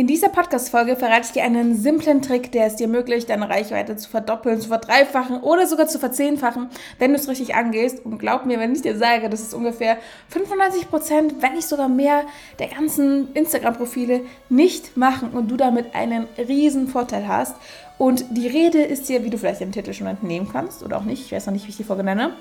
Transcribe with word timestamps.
In 0.00 0.06
dieser 0.06 0.30
Podcast-Folge 0.30 0.96
verrate 0.96 1.26
ich 1.26 1.32
dir 1.32 1.44
einen 1.44 1.76
simplen 1.76 2.22
Trick, 2.22 2.50
der 2.52 2.64
es 2.64 2.76
dir 2.76 2.84
ermöglicht, 2.84 3.28
deine 3.28 3.50
Reichweite 3.50 3.96
zu 3.96 4.08
verdoppeln, 4.08 4.58
zu 4.58 4.68
verdreifachen 4.68 5.42
oder 5.42 5.66
sogar 5.66 5.88
zu 5.88 5.98
verzehnfachen, 5.98 6.70
wenn 6.98 7.10
du 7.10 7.18
es 7.18 7.28
richtig 7.28 7.54
angehst. 7.54 8.06
Und 8.06 8.16
glaub 8.16 8.46
mir, 8.46 8.58
wenn 8.58 8.72
ich 8.72 8.80
dir 8.80 8.96
sage, 8.96 9.28
das 9.28 9.42
ist 9.42 9.52
ungefähr 9.52 9.98
95 10.30 10.88
Prozent, 10.88 11.34
wenn 11.42 11.52
nicht 11.52 11.68
sogar 11.68 11.90
mehr, 11.90 12.24
der 12.58 12.68
ganzen 12.68 13.30
Instagram-Profile 13.34 14.22
nicht 14.48 14.96
machen 14.96 15.32
und 15.32 15.50
du 15.50 15.58
damit 15.58 15.94
einen 15.94 16.26
riesen 16.38 16.88
Vorteil 16.88 17.28
hast. 17.28 17.56
Und 17.98 18.24
die 18.30 18.48
Rede 18.48 18.80
ist 18.80 19.06
hier, 19.06 19.22
wie 19.22 19.28
du 19.28 19.36
vielleicht 19.36 19.60
im 19.60 19.70
Titel 19.70 19.92
schon 19.92 20.06
entnehmen 20.06 20.48
kannst 20.50 20.82
oder 20.82 20.96
auch 20.96 21.04
nicht, 21.04 21.26
ich 21.26 21.32
weiß 21.32 21.44
noch 21.44 21.52
nicht, 21.52 21.66
wie 21.66 21.72
ich 21.72 21.76
die 21.76 21.84
Folge 21.84 22.04
nenne. 22.04 22.32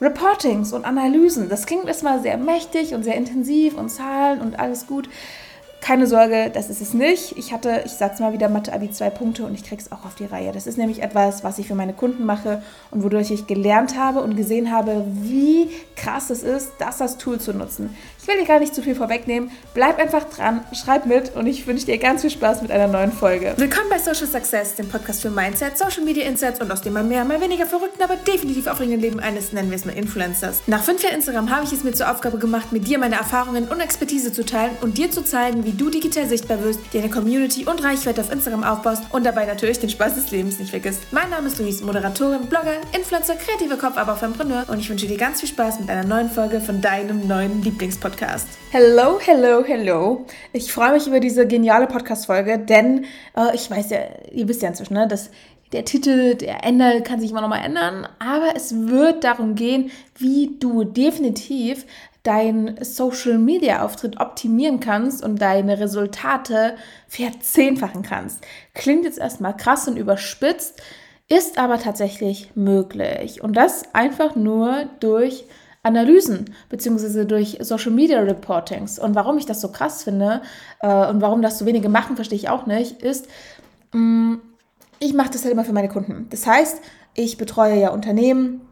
Reportings 0.00 0.72
und 0.72 0.86
Analysen, 0.86 1.50
das 1.50 1.66
klingt 1.66 1.86
erstmal 1.86 2.22
sehr 2.22 2.38
mächtig 2.38 2.94
und 2.94 3.02
sehr 3.02 3.16
intensiv 3.16 3.76
und 3.76 3.90
Zahlen 3.90 4.40
und 4.40 4.58
alles 4.58 4.86
gut. 4.86 5.10
Keine 5.84 6.06
Sorge, 6.06 6.50
das 6.50 6.70
ist 6.70 6.80
es 6.80 6.94
nicht. 6.94 7.36
Ich 7.36 7.52
hatte, 7.52 7.82
ich 7.84 7.92
sag's 7.92 8.18
mal 8.18 8.32
wieder, 8.32 8.48
Mathe-Abi 8.48 8.90
zwei 8.90 9.10
Punkte 9.10 9.44
und 9.44 9.52
ich 9.52 9.64
krieg's 9.64 9.92
auch 9.92 10.06
auf 10.06 10.14
die 10.14 10.24
Reihe. 10.24 10.50
Das 10.50 10.66
ist 10.66 10.78
nämlich 10.78 11.02
etwas, 11.02 11.44
was 11.44 11.58
ich 11.58 11.68
für 11.68 11.74
meine 11.74 11.92
Kunden 11.92 12.24
mache 12.24 12.62
und 12.90 13.04
wodurch 13.04 13.30
ich 13.30 13.46
gelernt 13.46 13.98
habe 13.98 14.22
und 14.22 14.34
gesehen 14.34 14.72
habe, 14.72 15.04
wie 15.06 15.68
krass 15.94 16.30
es 16.30 16.42
ist, 16.42 16.72
das 16.78 17.02
als 17.02 17.18
Tool 17.18 17.38
zu 17.38 17.52
nutzen. 17.52 17.94
Ich 18.18 18.26
will 18.26 18.40
dir 18.40 18.46
gar 18.46 18.60
nicht 18.60 18.74
zu 18.74 18.80
viel 18.80 18.94
vorwegnehmen. 18.94 19.50
Bleib 19.74 19.98
einfach 19.98 20.24
dran, 20.24 20.64
schreib 20.72 21.04
mit 21.04 21.36
und 21.36 21.46
ich 21.46 21.66
wünsche 21.66 21.84
dir 21.84 21.98
ganz 21.98 22.22
viel 22.22 22.30
Spaß 22.30 22.62
mit 22.62 22.70
einer 22.70 22.86
neuen 22.86 23.12
Folge. 23.12 23.52
Willkommen 23.58 23.90
bei 23.90 23.98
Social 23.98 24.26
Success, 24.26 24.76
dem 24.76 24.88
Podcast 24.88 25.20
für 25.20 25.28
Mindset, 25.28 25.76
Social 25.76 26.02
Media 26.02 26.24
Insights 26.24 26.62
und 26.62 26.72
aus 26.72 26.80
dem 26.80 26.94
mal 26.94 27.04
mehr, 27.04 27.26
mal 27.26 27.42
weniger 27.42 27.66
verrückten, 27.66 28.02
aber 28.02 28.16
definitiv 28.16 28.68
aufregenden 28.68 29.02
Leben 29.02 29.20
eines, 29.20 29.52
nennen 29.52 29.68
wir 29.68 29.76
es 29.76 29.84
mal 29.84 29.92
Influencers. 29.92 30.62
Nach 30.66 30.82
fünf 30.82 31.02
Jahren 31.02 31.16
Instagram 31.16 31.50
habe 31.54 31.64
ich 31.66 31.74
es 31.74 31.84
mir 31.84 31.92
zur 31.92 32.10
Aufgabe 32.10 32.38
gemacht, 32.38 32.72
mit 32.72 32.88
dir 32.88 32.98
meine 32.98 33.16
Erfahrungen 33.16 33.68
und 33.68 33.80
Expertise 33.80 34.32
zu 34.32 34.46
teilen 34.46 34.70
und 34.80 34.96
dir 34.96 35.10
zu 35.10 35.22
zeigen, 35.22 35.66
wie 35.66 35.73
du 35.76 35.90
digital 35.90 36.26
sichtbar 36.26 36.62
wirst, 36.62 36.80
dir 36.92 37.00
eine 37.00 37.10
Community 37.10 37.66
und 37.66 37.82
Reichweite 37.82 38.20
auf 38.20 38.32
Instagram 38.32 38.64
aufbaust 38.64 39.02
und 39.12 39.24
dabei 39.24 39.44
natürlich 39.44 39.78
den 39.78 39.90
Spaß 39.90 40.14
des 40.14 40.30
Lebens 40.30 40.58
nicht 40.58 40.70
vergisst. 40.70 41.02
Mein 41.10 41.30
Name 41.30 41.48
ist 41.48 41.58
Luis, 41.58 41.82
Moderatorin, 41.82 42.46
Blogger, 42.46 42.76
Influencer, 42.96 43.34
kreativer 43.36 43.76
Kopf, 43.76 43.96
aber 43.96 44.14
auch 44.14 44.22
Entrepreneur 44.22 44.64
und 44.68 44.78
ich 44.78 44.88
wünsche 44.88 45.06
dir 45.06 45.16
ganz 45.16 45.40
viel 45.40 45.48
Spaß 45.48 45.80
mit 45.80 45.90
einer 45.90 46.04
neuen 46.04 46.30
Folge 46.30 46.60
von 46.60 46.80
deinem 46.80 47.26
neuen 47.26 47.62
Lieblingspodcast. 47.62 48.48
Hello, 48.70 49.18
hello, 49.20 49.64
hello. 49.64 50.26
Ich 50.52 50.72
freue 50.72 50.92
mich 50.92 51.06
über 51.06 51.20
diese 51.20 51.46
geniale 51.46 51.86
Podcast-Folge, 51.86 52.58
denn 52.58 53.04
äh, 53.36 53.54
ich 53.54 53.70
weiß 53.70 53.90
ja, 53.90 53.98
ihr 54.32 54.48
wisst 54.48 54.62
ja 54.62 54.68
inzwischen, 54.68 54.94
ne, 54.94 55.08
dass 55.08 55.30
der 55.72 55.84
Titel, 55.84 56.36
der 56.36 56.62
Ende 56.62 57.02
kann 57.02 57.20
sich 57.20 57.30
immer 57.30 57.40
noch 57.40 57.48
mal 57.48 57.64
ändern, 57.64 58.06
aber 58.20 58.54
es 58.54 58.86
wird 58.88 59.24
darum 59.24 59.56
gehen, 59.56 59.90
wie 60.16 60.56
du 60.60 60.84
definitiv 60.84 61.84
deinen 62.24 62.82
Social 62.82 63.38
Media 63.38 63.84
Auftritt 63.84 64.18
optimieren 64.18 64.80
kannst 64.80 65.22
und 65.22 65.40
deine 65.40 65.78
Resultate 65.78 66.74
verzehnfachen 67.06 68.02
kannst. 68.02 68.40
Klingt 68.74 69.04
jetzt 69.04 69.18
erstmal 69.18 69.56
krass 69.56 69.86
und 69.86 69.96
überspitzt, 69.96 70.82
ist 71.28 71.58
aber 71.58 71.78
tatsächlich 71.78 72.50
möglich. 72.54 73.42
Und 73.42 73.56
das 73.56 73.94
einfach 73.94 74.34
nur 74.34 74.86
durch 75.00 75.44
Analysen 75.82 76.54
beziehungsweise 76.70 77.26
durch 77.26 77.58
Social 77.60 77.92
Media 77.92 78.20
Reportings. 78.20 78.98
Und 78.98 79.14
warum 79.14 79.36
ich 79.36 79.46
das 79.46 79.60
so 79.60 79.70
krass 79.70 80.02
finde 80.02 80.40
äh, 80.80 81.06
und 81.06 81.20
warum 81.20 81.42
das 81.42 81.58
so 81.58 81.66
wenige 81.66 81.90
machen, 81.90 82.16
verstehe 82.16 82.38
ich 82.38 82.48
auch 82.48 82.66
nicht, 82.66 83.02
ist, 83.02 83.28
mh, 83.92 84.00
mm, 84.00 84.40
ich 85.00 85.12
mache 85.12 85.30
das 85.30 85.42
halt 85.44 85.52
immer 85.52 85.64
für 85.64 85.74
meine 85.74 85.90
Kunden. 85.90 86.26
Das 86.30 86.46
heißt, 86.46 86.80
ich 87.14 87.36
betreue 87.36 87.78
ja 87.78 87.90
Unternehmen, 87.90 88.62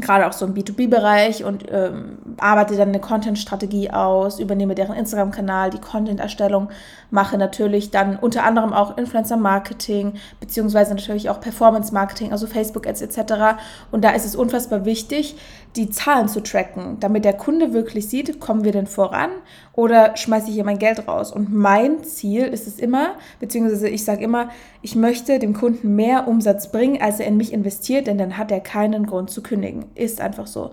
gerade 0.00 0.26
auch 0.26 0.32
so 0.32 0.46
im 0.46 0.54
B2B-Bereich 0.54 1.44
und 1.44 1.64
ähm, 1.70 2.18
arbeite 2.38 2.76
dann 2.76 2.88
eine 2.88 3.00
Content-Strategie 3.00 3.90
aus, 3.90 4.40
übernehme 4.40 4.74
deren 4.74 4.96
Instagram-Kanal, 4.96 5.70
die 5.70 5.80
Content-Erstellung, 5.80 6.70
mache 7.10 7.36
natürlich 7.36 7.90
dann 7.90 8.16
unter 8.16 8.44
anderem 8.44 8.72
auch 8.72 8.96
Influencer-Marketing, 8.96 10.14
beziehungsweise 10.40 10.94
natürlich 10.94 11.28
auch 11.28 11.40
Performance-Marketing, 11.40 12.32
also 12.32 12.46
Facebook-Ads 12.46 13.02
etc. 13.02 13.60
Und 13.90 14.02
da 14.02 14.10
ist 14.10 14.24
es 14.24 14.34
unfassbar 14.34 14.84
wichtig, 14.84 15.36
die 15.76 15.90
Zahlen 15.90 16.28
zu 16.28 16.42
tracken, 16.42 16.98
damit 17.00 17.24
der 17.24 17.32
Kunde 17.32 17.72
wirklich 17.72 18.08
sieht, 18.08 18.40
kommen 18.40 18.64
wir 18.64 18.72
denn 18.72 18.86
voran 18.86 19.30
oder 19.72 20.16
schmeiße 20.16 20.48
ich 20.48 20.54
hier 20.54 20.64
mein 20.64 20.78
Geld 20.78 21.08
raus? 21.08 21.32
Und 21.32 21.52
mein 21.52 22.04
Ziel 22.04 22.44
ist 22.44 22.66
es 22.66 22.78
immer, 22.78 23.14
beziehungsweise 23.40 23.88
ich 23.88 24.04
sage 24.04 24.22
immer, 24.22 24.50
ich 24.82 24.96
möchte 24.96 25.38
dem 25.38 25.54
Kunden 25.54 25.96
mehr 25.96 26.28
Umsatz 26.28 26.70
bringen, 26.70 27.00
als 27.00 27.20
er 27.20 27.26
in 27.26 27.36
mich 27.36 27.52
investiert, 27.52 28.06
denn 28.06 28.18
dann 28.18 28.36
hat 28.36 28.50
er 28.50 28.60
keinen 28.60 29.06
Grund 29.06 29.30
zu 29.30 29.42
kündigen. 29.42 29.86
Ist 29.94 30.20
einfach 30.20 30.46
so. 30.46 30.72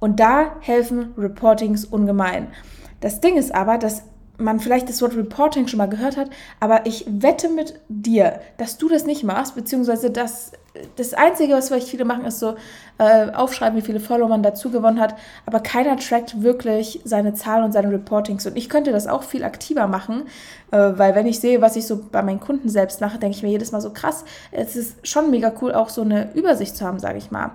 Und 0.00 0.18
da 0.18 0.56
helfen 0.60 1.14
Reportings 1.16 1.84
ungemein. 1.84 2.48
Das 3.00 3.20
Ding 3.20 3.36
ist 3.36 3.54
aber, 3.54 3.78
dass 3.78 4.02
man 4.40 4.60
vielleicht 4.60 4.88
das 4.88 5.02
Wort 5.02 5.16
Reporting 5.16 5.66
schon 5.66 5.78
mal 5.78 5.88
gehört 5.88 6.16
hat, 6.16 6.30
aber 6.58 6.86
ich 6.86 7.04
wette 7.08 7.48
mit 7.48 7.74
dir, 7.88 8.40
dass 8.56 8.78
du 8.78 8.88
das 8.88 9.04
nicht 9.04 9.22
machst, 9.22 9.54
beziehungsweise 9.54 10.10
dass 10.10 10.52
das 10.96 11.14
Einzige, 11.14 11.54
was 11.54 11.68
vielleicht 11.68 11.88
viele 11.88 12.04
machen, 12.04 12.24
ist 12.24 12.38
so 12.38 12.54
äh, 12.98 13.30
aufschreiben, 13.32 13.76
wie 13.76 13.84
viele 13.84 13.98
Follower 13.98 14.28
man 14.28 14.42
dazu 14.42 14.70
gewonnen 14.70 15.00
hat, 15.00 15.16
aber 15.44 15.60
keiner 15.60 15.96
trackt 15.96 16.42
wirklich 16.42 17.00
seine 17.04 17.34
Zahlen 17.34 17.64
und 17.64 17.72
seine 17.72 17.90
Reportings. 17.90 18.46
Und 18.46 18.56
ich 18.56 18.68
könnte 18.68 18.92
das 18.92 19.08
auch 19.08 19.24
viel 19.24 19.42
aktiver 19.42 19.88
machen, 19.88 20.24
äh, 20.70 20.76
weil 20.76 21.14
wenn 21.14 21.26
ich 21.26 21.40
sehe, 21.40 21.60
was 21.60 21.76
ich 21.76 21.86
so 21.86 22.00
bei 22.10 22.22
meinen 22.22 22.40
Kunden 22.40 22.68
selbst 22.68 23.00
mache, 23.00 23.18
denke 23.18 23.36
ich 23.36 23.42
mir 23.42 23.50
jedes 23.50 23.72
Mal 23.72 23.80
so 23.80 23.90
krass, 23.90 24.24
es 24.52 24.76
ist 24.76 25.06
schon 25.06 25.30
mega 25.30 25.52
cool, 25.60 25.74
auch 25.74 25.88
so 25.88 26.02
eine 26.02 26.32
Übersicht 26.34 26.76
zu 26.76 26.86
haben, 26.86 27.00
sage 27.00 27.18
ich 27.18 27.30
mal. 27.32 27.52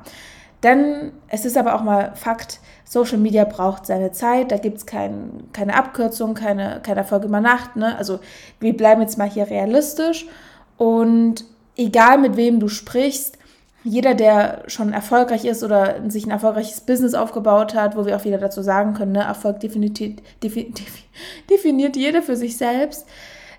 Denn 0.66 1.12
es 1.28 1.46
ist 1.46 1.58
aber 1.58 1.76
auch 1.76 1.84
mal 1.84 2.14
Fakt, 2.16 2.60
Social 2.86 3.20
Media 3.20 3.44
braucht 3.44 3.86
seine 3.86 4.12
Zeit, 4.12 4.52
da 4.52 4.58
gibt 4.58 4.80
es 4.80 4.88
kein, 4.88 5.44
keine 5.54 5.76
Abkürzung, 5.76 6.34
keine, 6.34 6.82
kein 6.82 6.98
Erfolg 6.98 7.24
über 7.24 7.40
Nacht. 7.40 7.76
Ne? 7.76 7.96
Also 7.96 8.20
wir 8.60 8.76
bleiben 8.76 9.02
jetzt 9.02 9.20
mal 9.20 9.30
hier 9.30 9.48
realistisch 9.48 10.26
und 10.78 11.46
egal 11.78 12.18
mit 12.18 12.36
wem 12.36 12.60
du 12.60 12.68
sprichst, 12.68 13.38
jeder, 13.84 14.16
der 14.16 14.64
schon 14.66 14.92
erfolgreich 14.92 15.46
ist 15.46 15.64
oder 15.64 15.98
sich 16.10 16.26
ein 16.26 16.32
erfolgreiches 16.32 16.82
Business 16.82 17.14
aufgebaut 17.14 17.76
hat, 17.76 17.96
wo 17.96 18.08
wir 18.08 18.18
auch 18.18 18.26
wieder 18.26 18.40
dazu 18.40 18.64
sagen 18.64 18.96
können, 18.96 19.12
ne, 19.12 19.22
Erfolg 19.22 19.60
definiert, 19.60 20.00
definiert 21.52 21.96
jeder 21.96 22.24
für 22.24 22.36
sich 22.36 22.58
selbst, 22.58 23.06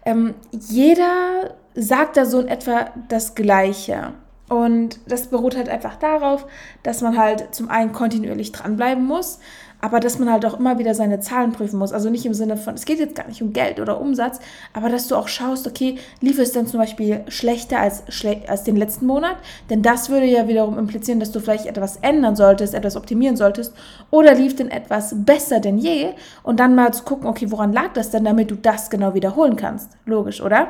ähm, 0.05 0.35
jeder 0.51 1.55
sagt 1.77 2.17
da 2.17 2.25
so 2.25 2.41
in 2.41 2.49
etwa 2.49 2.87
das 3.09 3.37
Gleiche. 3.37 4.15
Und 4.49 5.01
das 5.09 5.27
beruht 5.27 5.57
halt 5.57 5.69
einfach 5.69 5.97
darauf, 5.97 6.47
dass 6.83 7.01
man 7.01 7.19
halt 7.19 7.55
zum 7.55 7.69
einen 7.69 7.93
kontinuierlich 7.93 8.53
dranbleiben 8.53 9.05
muss, 9.05 9.41
aber 9.81 10.01
dass 10.01 10.19
man 10.19 10.31
halt 10.31 10.47
auch 10.47 10.59
immer 10.59 10.79
wieder 10.79 10.95
seine 10.95 11.21
Zahlen 11.21 11.53
prüfen 11.53 11.79
muss. 11.79 11.93
Also 11.93 12.11
nicht 12.11 12.25
im 12.27 12.35
Sinne 12.35 12.57
von, 12.57 12.75
es 12.75 12.85
geht 12.85 12.99
jetzt 12.99 13.17
gar 13.17 13.27
nicht 13.27 13.43
um 13.43 13.53
Geld 13.53 13.81
oder 13.81 14.01
Umsatz, 14.01 14.39
aber 14.73 14.89
dass 14.89 15.09
du 15.09 15.17
auch 15.17 15.29
schaust, 15.29 15.67
okay, 15.67 15.99
lief 16.21 16.39
es 16.39 16.53
dann 16.53 16.67
zum 16.67 16.81
Beispiel 16.81 17.25
schlechter 17.29 17.81
als, 17.81 18.05
als 18.47 18.63
den 18.63 18.77
letzten 18.77 19.07
Monat? 19.07 19.37
Denn 19.69 19.83
das 19.83 20.11
würde 20.11 20.27
ja 20.27 20.49
wiederum 20.49 20.79
implizieren, 20.79 21.21
dass 21.21 21.33
du 21.33 21.41
vielleicht 21.41 21.67
etwas 21.67 21.97
ändern 21.99 22.37
solltest, 22.37 22.73
etwas 22.73 22.97
optimieren 22.97 23.37
solltest. 23.37 23.75
Oder 24.11 24.35
lief 24.35 24.55
denn 24.55 24.71
etwas 24.71 25.13
besser 25.25 25.61
denn 25.61 25.79
je? 25.79 26.11
Und 26.43 26.61
dann 26.61 26.75
mal 26.75 26.95
zu 26.95 27.03
gucken, 27.03 27.29
okay, 27.29 27.51
woran 27.51 27.73
lag 27.73 27.93
das 27.95 28.11
denn, 28.11 28.25
damit 28.25 28.51
du 28.51 28.55
das 28.55 28.91
genau 28.91 29.15
wiederholen 29.15 29.57
kannst? 29.57 29.91
Logisch, 30.05 30.41
oder? 30.41 30.69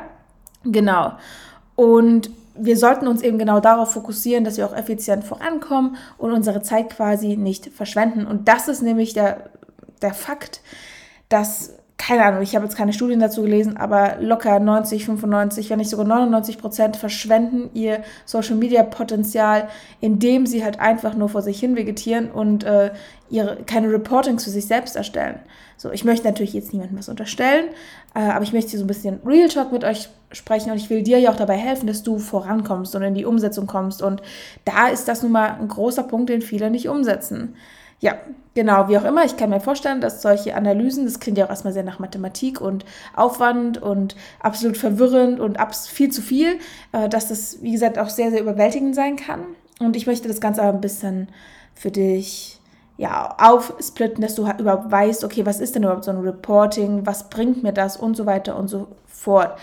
Genau. 0.63 1.13
Und 1.75 2.31
wir 2.59 2.77
sollten 2.77 3.07
uns 3.07 3.21
eben 3.21 3.37
genau 3.37 3.59
darauf 3.59 3.91
fokussieren, 3.91 4.43
dass 4.43 4.57
wir 4.57 4.65
auch 4.65 4.75
effizient 4.75 5.23
vorankommen 5.23 5.97
und 6.17 6.31
unsere 6.31 6.61
Zeit 6.61 6.89
quasi 6.89 7.37
nicht 7.37 7.67
verschwenden. 7.67 8.25
Und 8.25 8.47
das 8.47 8.67
ist 8.67 8.81
nämlich 8.81 9.13
der, 9.13 9.49
der 10.01 10.13
Fakt, 10.13 10.61
dass, 11.29 11.73
keine 11.97 12.23
Ahnung, 12.23 12.43
ich 12.43 12.55
habe 12.55 12.65
jetzt 12.65 12.77
keine 12.77 12.93
Studien 12.93 13.19
dazu 13.19 13.41
gelesen, 13.41 13.75
aber 13.75 14.17
locker 14.19 14.59
90, 14.59 15.05
95, 15.05 15.69
wenn 15.69 15.79
nicht 15.79 15.89
sogar 15.89 16.05
99 16.05 16.59
Prozent 16.59 16.95
verschwenden 16.95 17.71
ihr 17.73 18.03
Social-Media-Potenzial, 18.25 19.67
indem 19.99 20.45
sie 20.45 20.63
halt 20.63 20.79
einfach 20.79 21.15
nur 21.15 21.27
vor 21.29 21.41
sich 21.41 21.59
hin 21.59 21.75
vegetieren 21.75 22.29
und 22.29 22.63
äh, 22.63 22.91
ihre, 23.29 23.57
keine 23.65 23.91
Reportings 23.91 24.43
für 24.43 24.51
sich 24.51 24.67
selbst 24.67 24.95
erstellen. 24.95 25.39
So, 25.75 25.91
ich 25.91 26.05
möchte 26.05 26.27
natürlich 26.27 26.53
jetzt 26.53 26.71
niemandem 26.71 26.99
was 26.99 27.09
unterstellen, 27.09 27.65
äh, 28.13 28.19
aber 28.19 28.43
ich 28.43 28.53
möchte 28.53 28.71
hier 28.71 28.79
so 28.79 28.85
ein 28.85 28.89
bisschen 28.89 29.19
Real 29.25 29.49
Talk 29.49 29.71
mit 29.71 29.83
euch 29.83 30.09
sprechen 30.31 30.71
und 30.71 30.77
ich 30.77 30.89
will 30.89 31.01
dir 31.01 31.19
ja 31.19 31.31
auch 31.31 31.35
dabei 31.35 31.57
helfen, 31.57 31.87
dass 31.87 32.03
du 32.03 32.19
vorankommst 32.19 32.95
und 32.95 33.01
in 33.01 33.15
die 33.15 33.25
Umsetzung 33.25 33.65
kommst. 33.65 34.03
Und 34.03 34.21
da 34.65 34.87
ist 34.87 35.07
das 35.07 35.23
nun 35.23 35.31
mal 35.31 35.57
ein 35.59 35.67
großer 35.67 36.03
Punkt, 36.03 36.29
den 36.29 36.41
viele 36.41 36.69
nicht 36.69 36.89
umsetzen. 36.89 37.55
Ja, 37.99 38.15
genau, 38.53 38.89
wie 38.89 38.97
auch 38.97 39.03
immer. 39.03 39.25
Ich 39.25 39.37
kann 39.37 39.49
mir 39.49 39.59
vorstellen, 39.59 40.01
dass 40.01 40.21
solche 40.21 40.55
Analysen, 40.55 41.05
das 41.05 41.19
klingt 41.19 41.37
ja 41.37 41.45
auch 41.45 41.49
erstmal 41.49 41.73
sehr 41.73 41.83
nach 41.83 41.97
Mathematik 41.97 42.61
und 42.61 42.85
Aufwand 43.15 43.81
und 43.81 44.15
absolut 44.39 44.77
verwirrend 44.77 45.39
und 45.39 45.57
viel 45.87 46.11
zu 46.11 46.21
viel, 46.21 46.59
äh, 46.91 47.09
dass 47.09 47.29
das, 47.29 47.61
wie 47.61 47.71
gesagt, 47.71 47.97
auch 47.97 48.09
sehr, 48.09 48.29
sehr 48.29 48.41
überwältigend 48.41 48.93
sein 48.93 49.15
kann. 49.15 49.41
Und 49.79 49.95
ich 49.95 50.05
möchte 50.05 50.27
das 50.27 50.41
Ganze 50.41 50.61
aber 50.61 50.73
ein 50.73 50.81
bisschen 50.81 51.29
für 51.73 51.91
dich 51.91 52.59
ja, 52.97 53.35
aufsplitten, 53.39 54.21
dass 54.21 54.35
du 54.35 54.47
überhaupt 54.57 54.91
weißt, 54.91 55.23
okay, 55.23 55.45
was 55.45 55.59
ist 55.59 55.75
denn 55.75 55.83
überhaupt 55.83 56.03
so 56.03 56.11
ein 56.11 56.17
Reporting, 56.17 57.05
was 57.05 57.29
bringt 57.29 57.61
mir 57.63 57.73
das 57.73 57.95
und 57.97 58.17
so 58.17 58.25
weiter 58.25 58.57
und 58.57 58.67
so 58.67 58.87
fort. 59.05 59.57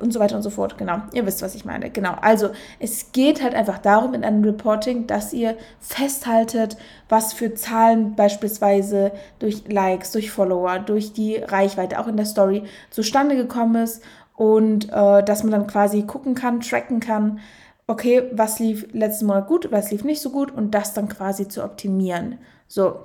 Und 0.00 0.12
so 0.12 0.20
weiter 0.20 0.36
und 0.36 0.42
so 0.42 0.50
fort. 0.50 0.78
Genau, 0.78 0.98
ihr 1.12 1.26
wisst, 1.26 1.42
was 1.42 1.54
ich 1.54 1.64
meine. 1.64 1.90
Genau, 1.90 2.14
also 2.20 2.50
es 2.78 3.12
geht 3.12 3.42
halt 3.42 3.54
einfach 3.54 3.78
darum 3.78 4.14
in 4.14 4.24
einem 4.24 4.44
Reporting, 4.44 5.06
dass 5.06 5.32
ihr 5.32 5.56
festhaltet, 5.80 6.76
was 7.08 7.32
für 7.32 7.54
Zahlen 7.54 8.14
beispielsweise 8.14 9.12
durch 9.38 9.68
Likes, 9.68 10.12
durch 10.12 10.30
Follower, 10.30 10.78
durch 10.78 11.12
die 11.12 11.36
Reichweite, 11.36 11.98
auch 11.98 12.06
in 12.06 12.16
der 12.16 12.26
Story 12.26 12.64
zustande 12.90 13.36
gekommen 13.36 13.82
ist 13.82 14.02
und 14.36 14.88
äh, 14.90 15.22
dass 15.22 15.42
man 15.42 15.52
dann 15.52 15.66
quasi 15.66 16.02
gucken 16.02 16.34
kann, 16.34 16.60
tracken 16.60 17.00
kann, 17.00 17.40
okay, 17.86 18.30
was 18.32 18.58
lief 18.58 18.86
letzten 18.92 19.26
Monat 19.26 19.46
gut, 19.46 19.70
was 19.70 19.90
lief 19.90 20.04
nicht 20.04 20.22
so 20.22 20.30
gut 20.30 20.50
und 20.50 20.72
das 20.72 20.94
dann 20.94 21.08
quasi 21.08 21.48
zu 21.48 21.62
optimieren. 21.62 22.38
So, 22.66 22.96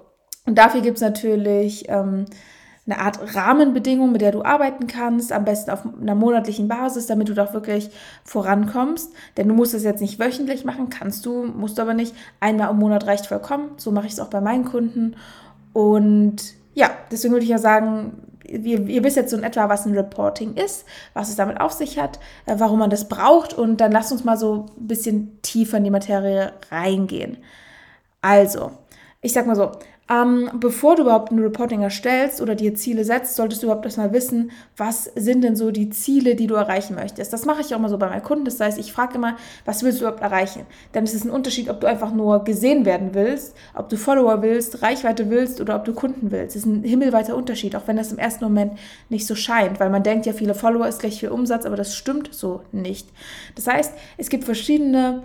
und 0.46 0.58
dafür 0.58 0.82
gibt 0.82 0.98
es 0.98 1.02
natürlich... 1.02 1.90
Ähm, 1.90 2.26
eine 2.90 3.00
Art 3.00 3.36
Rahmenbedingung, 3.36 4.12
mit 4.12 4.22
der 4.22 4.32
du 4.32 4.44
arbeiten 4.44 4.88
kannst, 4.88 5.32
am 5.32 5.46
besten 5.46 5.72
auf 5.72 5.84
einer 6.02 6.16
monatlichen 6.16 6.68
Basis, 6.68 7.08
damit 7.08 7.30
du 7.30 7.34
doch 7.34 7.54
wirklich 7.54 7.90
vorankommst. 8.24 9.14
Denn 9.38 9.48
du 9.48 9.54
musst 9.54 9.74
es 9.74 9.84
jetzt 9.84 10.02
nicht 10.02 10.20
wöchentlich 10.20 10.66
machen, 10.66 10.90
kannst 10.90 11.26
du, 11.26 11.44
musst 11.44 11.78
du 11.78 11.82
aber 11.82 11.94
nicht. 11.94 12.16
Einmal 12.40 12.72
im 12.72 12.78
Monat 12.78 13.06
reicht 13.06 13.28
vollkommen. 13.28 13.72
So 13.78 13.92
mache 13.92 14.08
ich 14.08 14.14
es 14.14 14.20
auch 14.20 14.30
bei 14.30 14.42
meinen 14.42 14.66
Kunden. 14.66 15.16
Und 15.74 16.38
ja, 16.74 16.90
deswegen 17.12 17.34
würde 17.34 17.44
ich 17.44 17.52
ja 17.52 17.60
sagen, 17.60 18.24
ihr, 18.48 18.88
ihr, 18.88 19.04
wisst 19.04 19.18
jetzt 19.18 19.32
so 19.32 19.38
in 19.38 19.44
etwa, 19.44 19.70
was 19.70 19.86
ein 19.86 19.94
Reporting 19.94 20.56
ist, 20.56 20.86
was 21.14 21.30
es 21.30 21.36
damit 21.36 21.60
auf 21.60 21.74
sich 21.74 22.00
hat, 22.00 22.20
äh, 22.46 22.56
warum 22.58 22.80
man 22.80 22.90
das 22.90 23.08
braucht. 23.08 23.54
Und 23.54 23.82
dann 23.82 23.92
lasst 23.92 24.12
uns 24.12 24.24
mal 24.24 24.38
so 24.38 24.66
ein 24.80 24.88
bisschen 24.88 25.42
tiefer 25.42 25.78
in 25.78 25.84
die 25.84 25.92
Materie 25.92 26.54
reingehen. 26.72 27.38
Also, 28.22 28.72
ich 29.22 29.34
sag 29.34 29.46
mal 29.46 29.56
so, 29.56 29.72
ähm, 30.10 30.50
bevor 30.56 30.96
du 30.96 31.04
überhaupt 31.04 31.32
ein 31.32 31.38
Reporting 31.38 31.82
erstellst 31.82 32.42
oder 32.42 32.56
dir 32.56 32.74
Ziele 32.74 33.04
setzt, 33.04 33.36
solltest 33.36 33.62
du 33.62 33.68
überhaupt 33.68 33.86
erstmal 33.86 34.12
wissen, 34.12 34.50
was 34.76 35.04
sind 35.16 35.44
denn 35.44 35.56
so 35.56 35.70
die 35.70 35.92
Ziele, 35.92 36.36
die 36.36 36.48
du 36.48 36.56
erreichen 36.56 36.96
möchtest. 36.96 37.32
Das 37.32 37.46
mache 37.46 37.62
ich 37.62 37.74
auch 37.74 37.78
immer 37.78 37.90
so 37.90 38.00
bei 38.00 38.10
meinen 38.10 38.24
Kunden. 38.24 38.46
Das 38.46 38.60
heißt, 38.60 38.80
ich 38.80 38.92
frage 38.92 39.16
immer, 39.16 39.38
was 39.66 39.84
willst 39.84 40.00
du 40.00 40.06
überhaupt 40.06 40.24
erreichen? 40.24 40.66
Denn 40.96 41.04
es 41.04 41.14
ist 41.14 41.26
ein 41.26 41.30
Unterschied, 41.30 41.70
ob 41.70 41.80
du 41.80 41.86
einfach 41.86 42.12
nur 42.12 42.44
gesehen 42.44 42.86
werden 42.86 43.10
willst, 43.14 43.56
ob 43.76 43.90
du 43.90 43.98
Follower 43.98 44.42
willst, 44.42 44.82
Reichweite 44.82 45.30
willst 45.30 45.62
oder 45.62 45.76
ob 45.76 45.86
du 45.86 45.94
Kunden 45.94 46.32
willst. 46.32 46.56
Das 46.56 46.64
ist 46.64 46.66
ein 46.66 46.84
himmelweiter 46.84 47.36
Unterschied, 47.36 47.76
auch 47.76 47.88
wenn 47.88 47.98
das 47.98 48.12
im 48.12 48.18
ersten 48.18 48.44
Moment 48.44 48.74
nicht 49.10 49.28
so 49.28 49.36
scheint, 49.36 49.80
weil 49.80 49.92
man 49.92 50.02
denkt 50.02 50.26
ja, 50.26 50.34
viele 50.34 50.56
Follower 50.56 50.88
ist 50.88 51.02
gleich 51.02 51.20
viel 51.20 51.30
Umsatz, 51.30 51.68
aber 51.68 51.76
das 51.76 51.96
stimmt 51.96 52.34
so 52.34 52.62
nicht. 52.72 53.08
Das 53.54 53.68
heißt, 53.68 53.94
es 54.18 54.30
gibt 54.30 54.44
verschiedene 54.44 55.22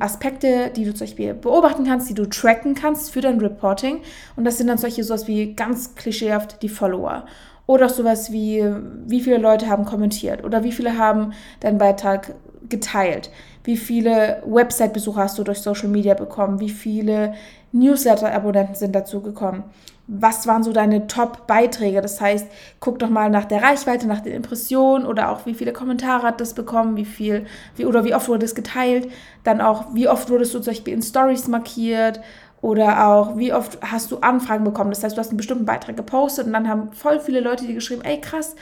Aspekte, 0.00 0.70
die 0.74 0.84
du 0.84 0.92
zum 0.92 1.06
Beispiel 1.06 1.32
beobachten 1.32 1.84
kannst, 1.84 2.10
die 2.10 2.14
du 2.14 2.26
tracken 2.26 2.74
kannst 2.74 3.12
für 3.12 3.20
dein 3.20 3.38
Reporting. 3.38 4.00
Und 4.34 4.44
das 4.44 4.58
sind 4.58 4.66
dann 4.66 4.78
solche 4.78 5.04
sowas 5.04 5.28
wie 5.28 5.54
ganz 5.54 5.94
klischeehaft 5.94 6.62
die 6.62 6.68
Follower. 6.68 7.24
Oder 7.66 7.88
sowas 7.88 8.32
wie, 8.32 8.64
wie 9.06 9.20
viele 9.20 9.38
Leute 9.38 9.68
haben 9.68 9.84
kommentiert 9.84 10.44
oder 10.44 10.64
wie 10.64 10.72
viele 10.72 10.98
haben 10.98 11.32
deinen 11.60 11.78
Beitrag 11.78 12.34
geteilt. 12.68 13.30
Wie 13.62 13.76
viele 13.76 14.42
Website-Besucher 14.44 15.22
hast 15.22 15.38
du 15.38 15.44
durch 15.44 15.60
Social 15.60 15.88
Media 15.88 16.14
bekommen? 16.14 16.60
Wie 16.60 16.68
viele 16.68 17.34
Newsletter-Abonnenten 17.72 18.74
sind 18.74 18.94
dazu 18.94 19.22
gekommen? 19.22 19.64
Was 20.06 20.46
waren 20.46 20.62
so 20.62 20.72
deine 20.72 21.06
Top-Beiträge? 21.06 22.00
Das 22.02 22.20
heißt, 22.20 22.46
guck 22.80 22.98
doch 22.98 23.08
mal 23.08 23.30
nach 23.30 23.46
der 23.46 23.62
Reichweite, 23.62 24.06
nach 24.06 24.20
den 24.20 24.34
Impressionen 24.34 25.06
oder 25.06 25.30
auch 25.30 25.46
wie 25.46 25.54
viele 25.54 25.72
Kommentare 25.72 26.26
hat 26.26 26.40
das 26.40 26.54
bekommen, 26.54 26.96
wie 26.96 27.06
viel, 27.06 27.46
wie, 27.76 27.86
oder 27.86 28.04
wie 28.04 28.14
oft 28.14 28.28
wurde 28.28 28.44
es 28.44 28.54
geteilt. 28.54 29.10
Dann 29.44 29.60
auch, 29.60 29.86
wie 29.94 30.08
oft 30.08 30.28
wurdest 30.28 30.54
du 30.54 30.60
zum 30.60 30.72
Beispiel 30.72 30.94
in 30.94 31.02
Stories 31.02 31.48
markiert 31.48 32.20
oder 32.60 33.08
auch, 33.08 33.36
wie 33.38 33.52
oft 33.52 33.78
hast 33.82 34.10
du 34.10 34.18
Anfragen 34.18 34.64
bekommen. 34.64 34.90
Das 34.90 35.02
heißt, 35.02 35.16
du 35.16 35.20
hast 35.20 35.28
einen 35.28 35.38
bestimmten 35.38 35.64
Beitrag 35.64 35.96
gepostet 35.96 36.46
und 36.46 36.52
dann 36.52 36.68
haben 36.68 36.92
voll 36.92 37.18
viele 37.20 37.40
Leute 37.40 37.66
dir 37.66 37.74
geschrieben, 37.74 38.02
ey 38.04 38.20
krass, 38.20 38.56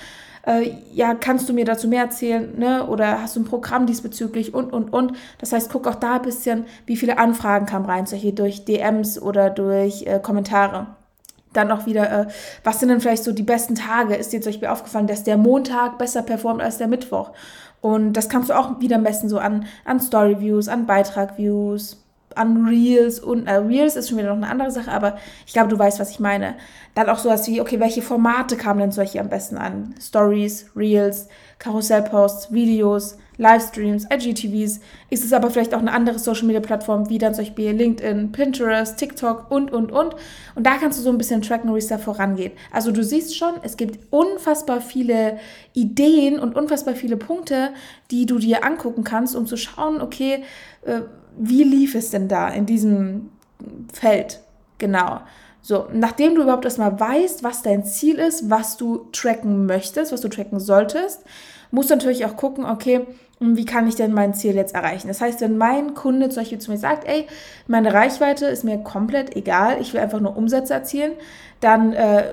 äh, 0.46 0.74
ja, 0.92 1.14
kannst 1.14 1.48
du 1.48 1.52
mir 1.52 1.64
dazu 1.64 1.88
mehr 1.88 2.02
erzählen, 2.02 2.56
ne? 2.58 2.86
Oder 2.86 3.22
hast 3.22 3.36
du 3.36 3.40
ein 3.40 3.44
Programm 3.44 3.86
diesbezüglich 3.86 4.54
und, 4.54 4.72
und, 4.72 4.92
und. 4.92 5.12
Das 5.38 5.52
heißt, 5.52 5.70
guck 5.70 5.86
auch 5.86 5.94
da 5.94 6.16
ein 6.16 6.22
bisschen, 6.22 6.64
wie 6.86 6.96
viele 6.96 7.18
Anfragen 7.18 7.66
kamen 7.66 7.86
rein, 7.86 8.06
solche 8.06 8.32
durch 8.32 8.64
DMs 8.64 9.20
oder 9.22 9.50
durch 9.50 10.04
äh, 10.06 10.18
Kommentare 10.20 10.88
dann 11.52 11.70
auch 11.70 11.86
wieder, 11.86 12.10
äh, 12.10 12.26
was 12.64 12.80
sind 12.80 12.88
denn 12.88 13.00
vielleicht 13.00 13.24
so 13.24 13.32
die 13.32 13.42
besten 13.42 13.74
Tage? 13.74 14.14
Ist 14.14 14.32
dir 14.32 14.40
zum 14.40 14.52
Beispiel 14.52 14.68
aufgefallen, 14.68 15.06
dass 15.06 15.24
der 15.24 15.36
Montag 15.36 15.98
besser 15.98 16.22
performt 16.22 16.62
als 16.62 16.78
der 16.78 16.88
Mittwoch? 16.88 17.30
Und 17.80 18.12
das 18.14 18.28
kannst 18.28 18.50
du 18.50 18.54
auch 18.54 18.80
wieder 18.80 18.98
messen, 18.98 19.28
so 19.28 19.38
an, 19.38 19.66
an 19.84 20.00
Story-Views, 20.00 20.68
an 20.68 20.86
Beitrag-Views, 20.86 22.02
an 22.36 22.64
Reels 22.66 23.20
und 23.20 23.46
äh, 23.46 23.54
Reels 23.54 23.96
ist 23.96 24.08
schon 24.08 24.18
wieder 24.18 24.28
noch 24.28 24.36
eine 24.36 24.48
andere 24.48 24.70
Sache, 24.70 24.90
aber 24.90 25.18
ich 25.46 25.52
glaube, 25.52 25.68
du 25.68 25.78
weißt, 25.78 26.00
was 26.00 26.10
ich 26.10 26.20
meine. 26.20 26.54
Dann 26.94 27.08
auch 27.08 27.18
sowas 27.18 27.46
wie, 27.46 27.60
okay, 27.60 27.80
welche 27.80 28.02
Formate 28.02 28.56
kamen 28.56 28.80
denn 28.80 28.90
solche 28.90 29.20
am 29.20 29.28
besten 29.28 29.56
an? 29.56 29.94
Stories, 30.00 30.70
Reels, 30.76 31.28
Karussellposts, 31.58 32.52
Videos, 32.52 33.18
Livestreams, 33.42 34.06
IGTVs. 34.10 34.80
Ist 35.10 35.24
es 35.24 35.32
aber 35.32 35.50
vielleicht 35.50 35.74
auch 35.74 35.80
eine 35.80 35.92
andere 35.92 36.18
Social 36.18 36.46
Media 36.46 36.60
Plattform, 36.60 37.08
wie 37.08 37.18
dann 37.18 37.34
zum 37.34 37.44
Beispiel 37.44 37.72
LinkedIn, 37.72 38.30
Pinterest, 38.30 38.96
TikTok 38.96 39.50
und, 39.50 39.72
und, 39.72 39.90
und. 39.90 40.14
Und 40.54 40.66
da 40.66 40.76
kannst 40.78 40.98
du 40.98 41.02
so 41.02 41.10
ein 41.10 41.18
bisschen 41.18 41.42
tracken, 41.42 41.74
wie 41.74 41.78
es 41.78 41.88
da 41.88 41.98
vorangeht. 41.98 42.52
Also 42.70 42.92
du 42.92 43.02
siehst 43.02 43.36
schon, 43.36 43.54
es 43.62 43.76
gibt 43.76 44.12
unfassbar 44.12 44.80
viele 44.80 45.38
Ideen 45.74 46.38
und 46.38 46.54
unfassbar 46.54 46.94
viele 46.94 47.16
Punkte, 47.16 47.70
die 48.12 48.26
du 48.26 48.38
dir 48.38 48.64
angucken 48.64 49.02
kannst, 49.02 49.34
um 49.34 49.46
zu 49.46 49.56
schauen, 49.56 50.00
okay, 50.00 50.44
äh, 50.84 51.00
wie 51.36 51.64
lief 51.64 51.96
es 51.96 52.10
denn 52.10 52.28
da 52.28 52.48
in 52.48 52.66
diesem 52.66 53.30
Feld? 53.92 54.40
Genau. 54.78 55.20
So, 55.62 55.86
nachdem 55.92 56.34
du 56.34 56.42
überhaupt 56.42 56.64
erstmal 56.64 56.98
weißt, 56.98 57.42
was 57.42 57.62
dein 57.62 57.84
Ziel 57.84 58.16
ist, 58.16 58.50
was 58.50 58.76
du 58.76 59.06
tracken 59.12 59.66
möchtest, 59.66 60.12
was 60.12 60.20
du 60.20 60.28
tracken 60.28 60.58
solltest, 60.58 61.24
musst 61.72 61.90
du 61.90 61.94
natürlich 61.94 62.24
auch 62.26 62.36
gucken, 62.36 62.64
okay, 62.64 63.06
wie 63.42 63.64
kann 63.64 63.86
ich 63.86 63.96
denn 63.96 64.12
mein 64.12 64.34
Ziel 64.34 64.54
jetzt 64.54 64.74
erreichen? 64.74 65.08
Das 65.08 65.20
heißt, 65.20 65.40
wenn 65.40 65.58
mein 65.58 65.94
Kunde 65.94 66.28
zum 66.28 66.42
Beispiel 66.42 66.58
zu 66.58 66.70
mir 66.70 66.78
sagt, 66.78 67.06
ey, 67.06 67.26
meine 67.66 67.92
Reichweite 67.92 68.46
ist 68.46 68.64
mir 68.64 68.78
komplett 68.78 69.36
egal, 69.36 69.80
ich 69.80 69.92
will 69.92 70.00
einfach 70.00 70.20
nur 70.20 70.36
Umsätze 70.36 70.74
erzielen, 70.74 71.12
dann 71.62 71.92
äh, 71.92 72.24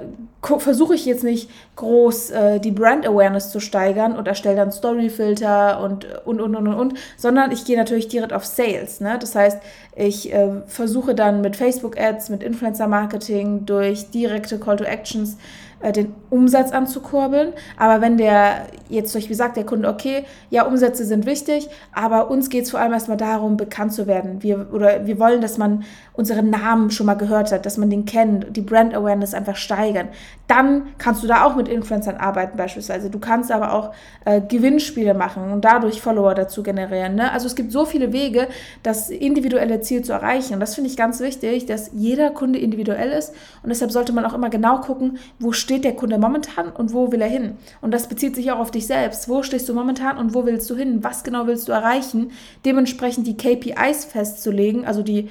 versuche 0.42 0.96
ich 0.96 1.06
jetzt 1.06 1.24
nicht 1.24 1.50
groß 1.76 2.32
äh, 2.32 2.60
die 2.60 2.72
Brand 2.72 3.08
Awareness 3.08 3.52
zu 3.52 3.60
steigern 3.60 4.18
und 4.18 4.28
erstelle 4.28 4.56
dann 4.56 4.72
Storyfilter 4.72 5.82
und 5.82 6.08
und 6.26 6.42
und 6.42 6.56
und 6.56 6.68
und, 6.68 6.74
und 6.74 6.94
sondern 7.16 7.52
ich 7.52 7.64
gehe 7.64 7.78
natürlich 7.78 8.08
direkt 8.08 8.34
auf 8.34 8.46
Sales. 8.46 9.02
Ne? 9.02 9.18
Das 9.20 9.36
heißt, 9.36 9.60
ich 9.96 10.34
äh, 10.34 10.62
versuche 10.66 11.14
dann 11.14 11.42
mit 11.42 11.56
Facebook 11.56 12.00
Ads, 12.00 12.30
mit 12.30 12.42
Influencer 12.42 12.88
Marketing, 12.88 13.66
durch 13.66 14.10
direkte 14.10 14.60
Call 14.60 14.78
to 14.78 14.84
Actions 14.84 15.38
äh, 15.82 15.92
den 15.92 16.14
Umsatz 16.30 16.72
anzukurbeln. 16.72 17.54
Aber 17.78 18.02
wenn 18.02 18.18
der 18.18 18.68
jetzt, 18.90 19.16
wie 19.16 19.26
gesagt, 19.26 19.58
der 19.58 19.66
Kunde, 19.66 19.88
okay, 19.90 20.26
ja, 20.50 20.66
Umsätze 20.66 21.06
sind 21.06 21.26
wichtig, 21.26 21.70
aber 21.94 22.30
uns 22.30 22.50
geht 22.50 22.66
es 22.66 22.72
vor 22.72 22.80
allem 22.80 22.94
erstmal 22.94 23.18
darum, 23.18 23.58
bekannt 23.58 23.94
zu 23.94 24.08
werden. 24.08 24.44
Wir, 24.44 24.68
oder 24.74 25.06
wir 25.06 25.20
wollen, 25.20 25.42
dass 25.42 25.58
man 25.58 25.84
unseren 26.20 26.50
Namen 26.50 26.92
schon 26.92 27.06
mal 27.06 27.14
gehört 27.14 27.50
hat, 27.54 27.66
dass 27.66 27.78
man 27.78 27.90
den 27.90 28.04
kennt, 28.04 28.54
die 28.54 28.62
Brand 28.62 28.94
Awareness 28.94 29.34
einfach 29.34 29.56
steigern. 29.56 30.10
Dann 30.48 30.88
kannst 30.98 31.24
du 31.24 31.28
da 31.28 31.46
auch 31.46 31.56
mit 31.56 31.70
Influencern 31.70 32.18
arbeiten 32.18 32.58
beispielsweise. 32.58 33.10
Du 33.10 33.20
kannst 33.20 33.54
aber 33.54 33.74
auch 33.74 33.94
äh, 34.26 34.42
Gewinnspiele 34.42 35.14
machen 35.14 35.50
und 35.54 35.64
dadurch 35.64 36.02
Follower 36.02 36.36
dazu 36.36 36.62
generieren. 36.62 37.16
Ne? 37.16 37.32
Also 37.32 37.48
es 37.48 37.56
gibt 37.56 37.72
so 37.72 37.86
viele 37.86 38.12
Wege, 38.12 38.50
das 38.84 39.10
individuelle 39.10 39.80
Ziel 39.80 40.02
zu 40.02 40.12
erreichen. 40.12 40.56
Und 40.56 40.60
das 40.60 40.76
finde 40.76 40.90
ich 40.90 40.98
ganz 40.98 41.22
wichtig, 41.22 41.68
dass 41.68 41.92
jeder 41.94 42.32
Kunde 42.32 42.60
individuell 42.60 43.12
ist. 43.12 43.34
Und 43.64 43.70
deshalb 43.70 43.92
sollte 43.92 44.12
man 44.12 44.26
auch 44.26 44.34
immer 44.34 44.50
genau 44.50 44.82
gucken, 44.82 45.20
wo 45.40 45.54
steht 45.54 45.86
der 45.86 45.96
Kunde 45.96 46.18
momentan 46.18 46.68
und 46.68 46.94
wo 46.94 47.14
will 47.14 47.22
er 47.22 47.30
hin. 47.30 47.56
Und 47.80 47.94
das 47.94 48.08
bezieht 48.08 48.36
sich 48.36 48.52
auch 48.52 48.60
auf 48.60 48.72
dich 48.72 48.88
selbst. 48.88 49.30
Wo 49.30 49.42
stehst 49.42 49.70
du 49.70 49.74
momentan 49.74 50.18
und 50.18 50.34
wo 50.34 50.46
willst 50.46 50.70
du 50.70 50.76
hin? 50.76 51.02
Was 51.02 51.24
genau 51.24 51.48
willst 51.48 51.70
du 51.70 51.72
erreichen? 51.72 52.32
Dementsprechend 52.66 53.26
die 53.26 53.38
KPIs 53.38 54.04
festzulegen, 54.04 54.84
also 54.84 55.02
die 55.02 55.30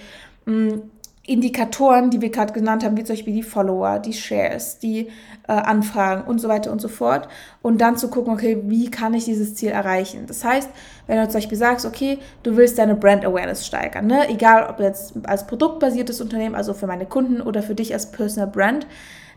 Indikatoren, 1.28 2.09
die 2.09 2.23
wir 2.23 2.31
gerade 2.31 2.55
genannt 2.55 2.83
haben, 2.83 2.97
wie 2.97 3.05
zum 3.05 3.14
Beispiel 3.14 3.35
die 3.35 3.43
Follower, 3.43 3.99
die 3.99 4.14
Shares, 4.14 4.78
die 4.78 5.09
äh, 5.47 5.52
Anfragen 5.52 6.26
und 6.26 6.38
so 6.38 6.49
weiter 6.49 6.73
und 6.73 6.81
so 6.81 6.88
fort. 6.88 7.28
Und 7.61 7.83
dann 7.83 7.99
zu 7.99 8.09
gucken, 8.09 8.33
okay, 8.33 8.62
wie 8.64 8.90
kann 8.90 9.12
ich 9.12 9.26
dieses 9.26 9.55
Ziel 9.55 9.69
erreichen? 9.69 10.25
Das 10.26 10.43
heißt, 10.43 10.71
wenn 11.07 11.19
du 11.19 11.25
zum 11.25 11.35
Beispiel 11.35 11.59
sagst, 11.59 11.85
okay, 11.85 12.19
du 12.45 12.57
willst 12.57 12.78
deine 12.78 12.95
Brand 12.95 13.26
Awareness 13.26 13.67
steigern, 13.67 14.07
ne? 14.07 14.26
egal 14.31 14.71
ob 14.71 14.81
jetzt 14.81 15.14
als 15.25 15.47
produktbasiertes 15.47 16.23
Unternehmen, 16.23 16.55
also 16.55 16.73
für 16.73 16.87
meine 16.87 17.05
Kunden 17.05 17.43
oder 17.43 17.62
für 17.62 17.75
dich 17.75 17.93
als 17.93 18.11
Personal 18.11 18.49
Brand, 18.50 18.87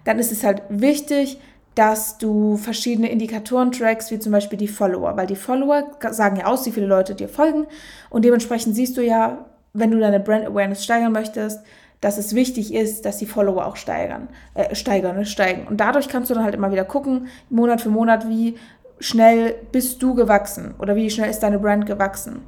dann 0.06 0.18
ist 0.18 0.32
es 0.32 0.46
halt 0.46 0.62
wichtig, 0.70 1.42
dass 1.76 2.18
du 2.18 2.56
verschiedene 2.56 3.10
Indikatoren 3.10 3.74
trackst, 3.74 4.12
wie 4.12 4.20
zum 4.20 4.32
Beispiel 4.32 4.58
die 4.58 4.68
Follower, 4.70 5.18
weil 5.18 5.28
die 5.28 5.36
Follower 5.36 5.92
sagen 6.12 6.38
ja 6.38 6.46
aus, 6.46 6.66
wie 6.66 6.72
viele 6.72 6.88
Leute 6.88 7.16
dir 7.16 7.28
folgen 7.28 7.68
und 8.10 8.24
dementsprechend 8.24 8.76
siehst 8.76 8.96
du 8.96 9.02
ja, 9.02 9.46
wenn 9.74 9.92
du 9.92 10.00
deine 10.00 10.20
Brand 10.20 10.46
Awareness 10.46 10.84
steigern 10.84 11.12
möchtest, 11.12 11.62
dass 12.02 12.18
es 12.18 12.34
wichtig 12.34 12.74
ist, 12.74 13.06
dass 13.06 13.18
die 13.18 13.28
Follower 13.28 13.66
auch 13.66 13.76
steigern, 13.76 14.28
äh, 14.56 14.74
steigern, 14.76 15.18
ne, 15.18 15.26
steigen. 15.26 15.68
Und 15.68 15.78
dadurch 15.78 16.10
kannst 16.10 16.30
du 16.30 16.34
dann 16.34 16.44
halt 16.44 16.56
immer 16.56 16.72
wieder 16.72 16.84
gucken, 16.84 17.28
Monat 17.50 17.82
für 17.82 17.90
Monat, 17.90 18.28
wie 18.28 18.58
schnell 19.00 19.56
bist 19.72 20.02
du 20.02 20.16
gewachsen 20.16 20.74
oder 20.80 20.96
wie 20.96 21.10
schnell 21.10 21.30
ist 21.30 21.40
deine 21.40 21.60
Brand 21.60 21.86
gewachsen. 21.86 22.42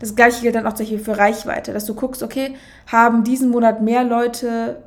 Das 0.00 0.14
gleiche 0.14 0.42
gilt 0.42 0.54
dann 0.54 0.66
auch 0.66 0.76
für 0.76 1.18
Reichweite, 1.18 1.72
dass 1.72 1.86
du 1.86 1.94
guckst, 1.94 2.22
okay, 2.22 2.56
haben 2.90 3.24
diesen 3.24 3.50
Monat 3.50 3.80
mehr 3.80 4.04
Leute 4.04 4.82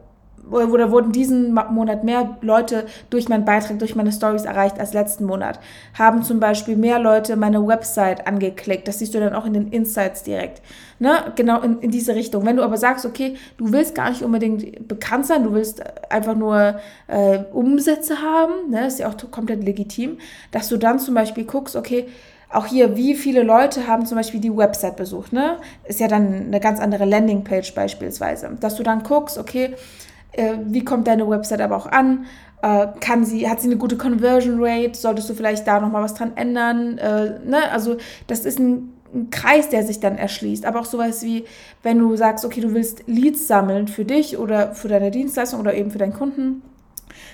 oder 0.52 0.92
wurden 0.92 1.12
diesen 1.12 1.54
Monat 1.54 2.04
mehr 2.04 2.38
Leute 2.42 2.86
durch 3.10 3.30
meinen 3.30 3.46
Beitrag, 3.46 3.80
durch 3.80 3.96
meine 3.96 4.12
Stories 4.12 4.46
erreicht 4.46 4.80
als 4.80 4.94
letzten 4.94 5.26
Monat. 5.26 5.60
Haben 5.98 6.24
zum 6.24 6.40
Beispiel 6.40 6.76
mehr 6.76 7.00
Leute 7.00 7.36
meine 7.36 7.66
Website 7.66 8.28
angeklickt. 8.28 8.88
Das 8.88 9.00
siehst 9.00 9.14
du 9.14 9.20
dann 9.20 9.34
auch 9.34 9.46
in 9.46 9.54
den 9.54 9.70
Insights 9.70 10.24
direkt. 10.24 10.62
Ne? 11.00 11.32
Genau 11.36 11.62
in, 11.62 11.80
in 11.80 11.92
diese 11.92 12.16
Richtung. 12.16 12.46
Wenn 12.46 12.58
du 12.58 12.64
aber 12.64 12.78
sagst, 12.78 13.06
okay, 13.06 13.36
du 13.58 13.72
willst 13.72 13.94
gar 13.96 14.10
nicht 14.10 14.24
unbedingt 14.24 14.88
bekannt 14.88 15.26
sein, 15.26 15.44
du 15.44 15.54
willst 15.54 15.84
einfach 16.12 16.36
nur 16.36 16.80
äh, 17.08 17.40
Umsätze 17.54 18.22
haben, 18.22 18.70
ne? 18.70 18.88
ist 18.88 19.00
ja 19.00 19.10
auch 19.10 19.16
komplett 19.32 19.64
legitim, 19.64 20.18
dass 20.52 20.70
du 20.70 20.78
dann 20.78 21.00
zum 21.00 21.14
Beispiel 21.14 21.46
guckst, 21.46 21.76
okay, 21.76 22.08
auch 22.50 22.66
hier, 22.66 22.96
wie 22.96 23.16
viele 23.16 23.44
Leute 23.44 23.88
haben 23.88 24.06
zum 24.06 24.18
Beispiel 24.18 24.40
die 24.40 24.56
Website 24.56 24.96
besucht, 24.96 25.34
ne? 25.34 25.58
Ist 25.84 26.00
ja 26.00 26.08
dann 26.08 26.46
eine 26.48 26.60
ganz 26.62 26.80
andere 26.80 27.04
Landingpage 27.04 27.76
beispielsweise. 27.76 28.50
Dass 28.62 28.76
du 28.76 28.84
dann 28.84 29.04
guckst, 29.04 29.38
okay, 29.38 29.76
äh, 30.38 30.58
wie 30.66 30.86
kommt 30.86 31.08
deine 31.08 31.30
Website 31.30 31.62
aber 31.62 31.76
auch 31.76 31.88
an? 31.88 32.26
Äh, 32.62 32.88
kann 33.00 33.26
sie, 33.26 33.50
hat 33.50 33.62
sie 33.62 33.68
eine 33.68 33.78
gute 33.78 33.98
Conversion 33.98 34.58
Rate? 34.60 34.98
Solltest 34.98 35.30
du 35.30 35.34
vielleicht 35.34 35.68
da 35.68 35.80
nochmal 35.80 36.04
was 36.04 36.14
dran 36.14 36.32
ändern? 36.36 36.98
Äh, 36.98 37.40
ne? 37.46 37.72
Also, 37.72 37.98
das 38.28 38.46
ist 38.46 38.60
ein, 38.60 38.94
ein 39.14 39.30
Kreis, 39.30 39.70
der 39.70 39.84
sich 39.84 40.00
dann 40.00 40.18
erschließt. 40.18 40.66
Aber 40.66 40.80
auch 40.80 40.86
sowas 40.86 41.24
wie, 41.24 41.46
wenn 41.84 42.00
du 42.00 42.16
sagst, 42.16 42.46
okay, 42.46 42.62
du 42.62 42.74
willst 42.74 43.04
Leads 43.08 43.48
sammeln 43.48 43.88
für 43.88 44.06
dich 44.06 44.38
oder 44.38 44.74
für 44.74 44.88
deine 44.88 45.12
Dienstleistung 45.12 45.60
oder 45.60 45.74
eben 45.74 45.92
für 45.92 46.00
deinen 46.00 46.14
Kunden 46.14 46.62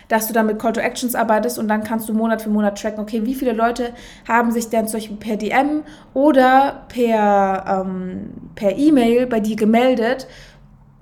dass 0.08 0.28
du 0.28 0.34
dann 0.34 0.46
mit 0.46 0.60
Call 0.60 0.74
to 0.74 0.80
Actions 0.80 1.16
arbeitest 1.16 1.58
und 1.60 1.68
dann 1.68 1.84
kannst 1.84 2.10
du 2.10 2.14
Monat 2.14 2.42
für 2.42 2.50
Monat 2.50 2.80
tracken, 2.80 3.00
okay, 3.00 3.26
wie 3.26 3.36
viele 3.36 3.54
Leute 3.54 3.94
haben 4.28 4.52
sich 4.52 4.70
denn 4.70 4.88
zum 4.88 5.00
Beispiel 5.00 5.18
per 5.18 5.38
DM 5.38 5.84
oder 6.14 6.86
per, 6.90 7.84
ähm, 7.86 8.34
per 8.56 8.78
E-Mail 8.78 9.28
bei 9.28 9.40
dir 9.40 9.56
gemeldet 9.56 10.28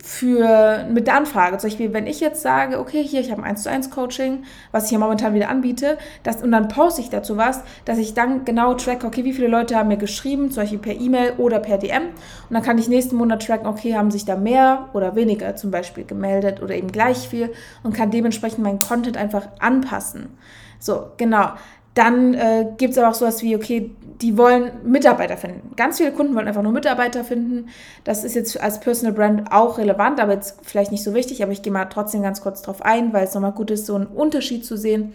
für 0.04 0.86
mit 0.90 1.08
der 1.08 1.16
Anfrage. 1.16 1.58
Zum 1.58 1.70
Beispiel, 1.70 1.94
wenn 1.94 2.08
ich 2.08 2.20
jetzt 2.20 2.42
sage, 2.42 2.80
okay, 2.80 3.04
hier, 3.04 3.22
ich 3.22 3.32
habe 3.32 3.44
ein 3.44 3.52
1 3.52 3.64
zu 3.64 3.70
1 3.70 3.92
Coaching, 3.92 4.44
was 4.72 4.86
ich 4.86 4.92
ja 4.92 5.00
momentan 5.00 5.34
wieder 5.34 5.50
anbiete, 5.50 5.98
das, 6.24 6.42
und 6.42 6.52
dann 6.52 6.68
poste 6.68 7.02
ich 7.02 7.10
dazu 7.10 7.38
was, 7.38 7.64
dass 7.86 7.98
ich 7.98 8.14
dann 8.14 8.46
genau 8.46 8.74
track, 8.74 9.04
okay, 9.04 9.24
wie 9.24 9.34
viele 9.34 9.48
Leute 9.48 9.76
haben 9.76 9.90
mir 9.90 9.98
geschrieben, 9.98 10.52
zum 10.52 10.64
Beispiel 10.64 10.80
per 10.80 10.94
E-Mail 10.94 11.34
oder 11.38 11.60
per 11.60 11.78
DM. 11.78 12.04
Und 12.50 12.54
dann 12.54 12.64
kann 12.64 12.78
ich 12.78 12.88
nächsten 12.88 13.16
Monat 13.16 13.46
tracken, 13.46 13.68
okay, 13.68 13.96
haben 13.96 14.12
sich 14.12 14.26
da 14.26 14.36
mehr 14.36 14.90
oder 14.94 15.16
weniger 15.16 15.56
zum 15.56 15.72
Beispiel 15.72 16.04
gemeldet 16.04 16.62
oder 16.62 16.76
eben 16.76 16.92
gleich 16.92 17.28
viel 17.28 17.52
und 17.84 17.94
kann 17.94 18.12
dementsprechend 18.12 18.64
meinen 18.64 18.80
Content 18.80 19.18
einfach 19.18 19.48
anpassen. 19.60 20.38
So, 20.80 21.12
genau. 21.18 21.52
Dann 21.94 22.34
äh, 22.34 22.68
gibt 22.78 22.94
es 22.94 22.98
aber 22.98 23.10
auch 23.10 23.16
sowas 23.16 23.42
wie, 23.44 23.56
okay, 23.56 23.92
die 24.22 24.38
wollen 24.38 24.72
Mitarbeiter 24.84 25.36
finden. 25.36 25.76
Ganz 25.76 25.98
viele 25.98 26.12
Kunden 26.12 26.36
wollen 26.36 26.48
einfach 26.48 26.62
nur 26.62 26.72
Mitarbeiter 26.72 27.24
finden. 27.24 27.70
Das 28.04 28.24
ist 28.24 28.36
jetzt 28.36 28.62
als 28.62 28.80
Personal 28.80 29.14
Brand 29.14 29.52
auch 29.52 29.78
relevant, 29.78 30.20
aber 30.20 30.34
jetzt 30.34 30.60
vielleicht 30.64 30.92
nicht 30.92 31.04
so 31.04 31.14
wichtig, 31.14 31.44
aber 31.44 31.52
ich 31.52 31.62
gehe 31.62 31.74
mal 31.74 31.86
trotzdem 31.86 32.22
ganz 32.22 32.42
kurz 32.42 32.62
drauf 32.62 32.82
ein, 32.82 33.14
weil 33.14 33.26
es 33.26 33.34
nochmal 33.34 33.52
gut 33.52 33.72
ist, 33.72 33.86
so 33.88 33.96
einen 33.96 34.08
Unterschied 34.08 34.66
zu 34.66 34.78
sehen. 34.78 35.14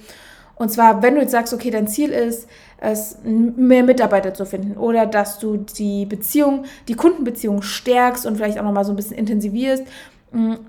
Und 0.57 0.71
zwar, 0.71 1.03
wenn 1.03 1.15
du 1.15 1.21
jetzt 1.21 1.33
sagst, 1.33 1.53
okay, 1.53 1.71
dein 1.71 1.87
Ziel 1.87 2.11
ist, 2.11 2.49
es 2.79 3.19
mehr 3.25 3.83
Mitarbeiter 3.83 4.35
zu 4.35 4.45
finden 4.45 4.77
oder 4.77 5.07
dass 5.07 5.39
du 5.39 5.59
die 5.59 6.07
Beziehung, 6.07 6.65
die 6.89 6.95
Kundenbeziehung 6.95 7.63
stärkst 7.63 8.27
und 8.27 8.37
vielleicht 8.37 8.59
auch 8.59 8.65
nochmal 8.65 8.85
so 8.85 8.93
ein 8.93 8.97
bisschen 8.97 9.17
intensivierst, 9.17 9.85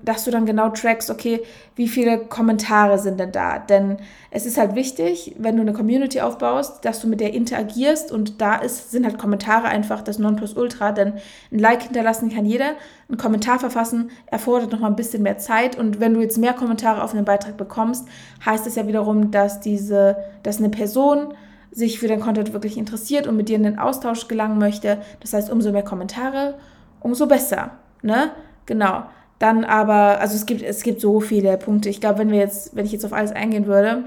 dass 0.02 0.24
du 0.24 0.30
dann 0.30 0.46
genau 0.46 0.70
trackst, 0.70 1.10
okay, 1.10 1.42
wie 1.76 1.88
viele 1.88 2.18
Kommentare 2.18 2.98
sind 2.98 3.20
denn 3.20 3.32
da? 3.32 3.58
Denn 3.58 3.98
es 4.30 4.46
ist 4.46 4.56
halt 4.56 4.74
wichtig, 4.74 5.34
wenn 5.38 5.56
du 5.56 5.62
eine 5.62 5.72
Community 5.72 6.20
aufbaust, 6.20 6.84
dass 6.84 7.00
du 7.00 7.08
mit 7.08 7.20
der 7.20 7.34
interagierst 7.34 8.10
und 8.10 8.40
da 8.40 8.56
ist, 8.56 8.90
sind 8.90 9.04
halt 9.04 9.18
Kommentare 9.18 9.68
einfach 9.68 10.02
das 10.02 10.18
Nonplusultra, 10.18 10.92
denn 10.92 11.14
ein 11.52 11.58
Like 11.58 11.82
hinterlassen 11.82 12.30
kann 12.30 12.46
jeder, 12.46 12.72
ein 13.10 13.16
Kommentar 13.16 13.58
verfassen 13.58 14.10
erfordert 14.26 14.72
noch 14.72 14.80
mal 14.80 14.88
ein 14.88 14.96
bisschen 14.96 15.22
mehr 15.22 15.38
Zeit 15.38 15.76
und 15.76 16.00
wenn 16.00 16.14
du 16.14 16.20
jetzt 16.20 16.38
mehr 16.38 16.54
Kommentare 16.54 17.02
auf 17.02 17.14
einen 17.14 17.24
Beitrag 17.24 17.56
bekommst, 17.56 18.08
heißt 18.44 18.66
es 18.66 18.74
ja 18.74 18.86
wiederum, 18.86 19.30
dass 19.30 19.60
diese, 19.60 20.16
dass 20.42 20.58
eine 20.58 20.70
Person 20.70 21.34
sich 21.70 21.98
für 21.98 22.08
den 22.08 22.20
Content 22.20 22.52
wirklich 22.52 22.78
interessiert 22.78 23.26
und 23.26 23.36
mit 23.36 23.48
dir 23.48 23.56
in 23.56 23.62
den 23.62 23.78
Austausch 23.78 24.28
gelangen 24.28 24.58
möchte. 24.58 25.02
Das 25.20 25.32
heißt, 25.34 25.50
umso 25.50 25.72
mehr 25.72 25.82
Kommentare, 25.82 26.54
umso 27.00 27.26
besser, 27.26 27.72
ne? 28.02 28.30
Genau. 28.66 29.04
Dann 29.38 29.64
aber, 29.64 30.20
also 30.20 30.34
es 30.34 30.46
gibt, 30.46 30.62
es 30.62 30.82
gibt 30.82 31.00
so 31.00 31.20
viele 31.20 31.56
Punkte. 31.58 31.88
Ich 31.88 32.00
glaube, 32.00 32.18
wenn 32.18 32.30
wir 32.30 32.38
jetzt, 32.38 32.74
wenn 32.74 32.84
ich 32.84 32.92
jetzt 32.92 33.04
auf 33.04 33.12
alles 33.12 33.32
eingehen 33.32 33.66
würde, 33.66 34.04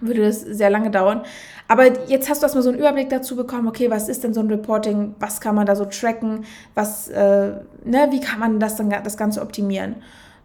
würde 0.00 0.22
das 0.22 0.40
sehr 0.40 0.70
lange 0.70 0.90
dauern. 0.90 1.22
Aber 1.68 1.84
jetzt 2.08 2.28
hast 2.28 2.42
du 2.42 2.46
erstmal 2.46 2.62
so 2.62 2.70
einen 2.70 2.78
Überblick 2.78 3.08
dazu 3.08 3.36
bekommen, 3.36 3.68
okay, 3.68 3.90
was 3.90 4.08
ist 4.08 4.24
denn 4.24 4.34
so 4.34 4.40
ein 4.40 4.48
Reporting, 4.48 5.14
was 5.18 5.40
kann 5.40 5.54
man 5.54 5.66
da 5.66 5.76
so 5.76 5.84
tracken, 5.86 6.44
was, 6.74 7.08
äh, 7.08 7.52
ne, 7.84 8.08
wie 8.10 8.20
kann 8.20 8.38
man 8.38 8.60
das 8.60 8.76
dann 8.76 8.90
das 8.90 9.16
Ganze 9.16 9.40
optimieren? 9.40 9.96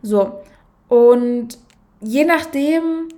So. 0.02 0.40
Und 0.88 1.58
je 2.00 2.24
nachdem, 2.24 3.10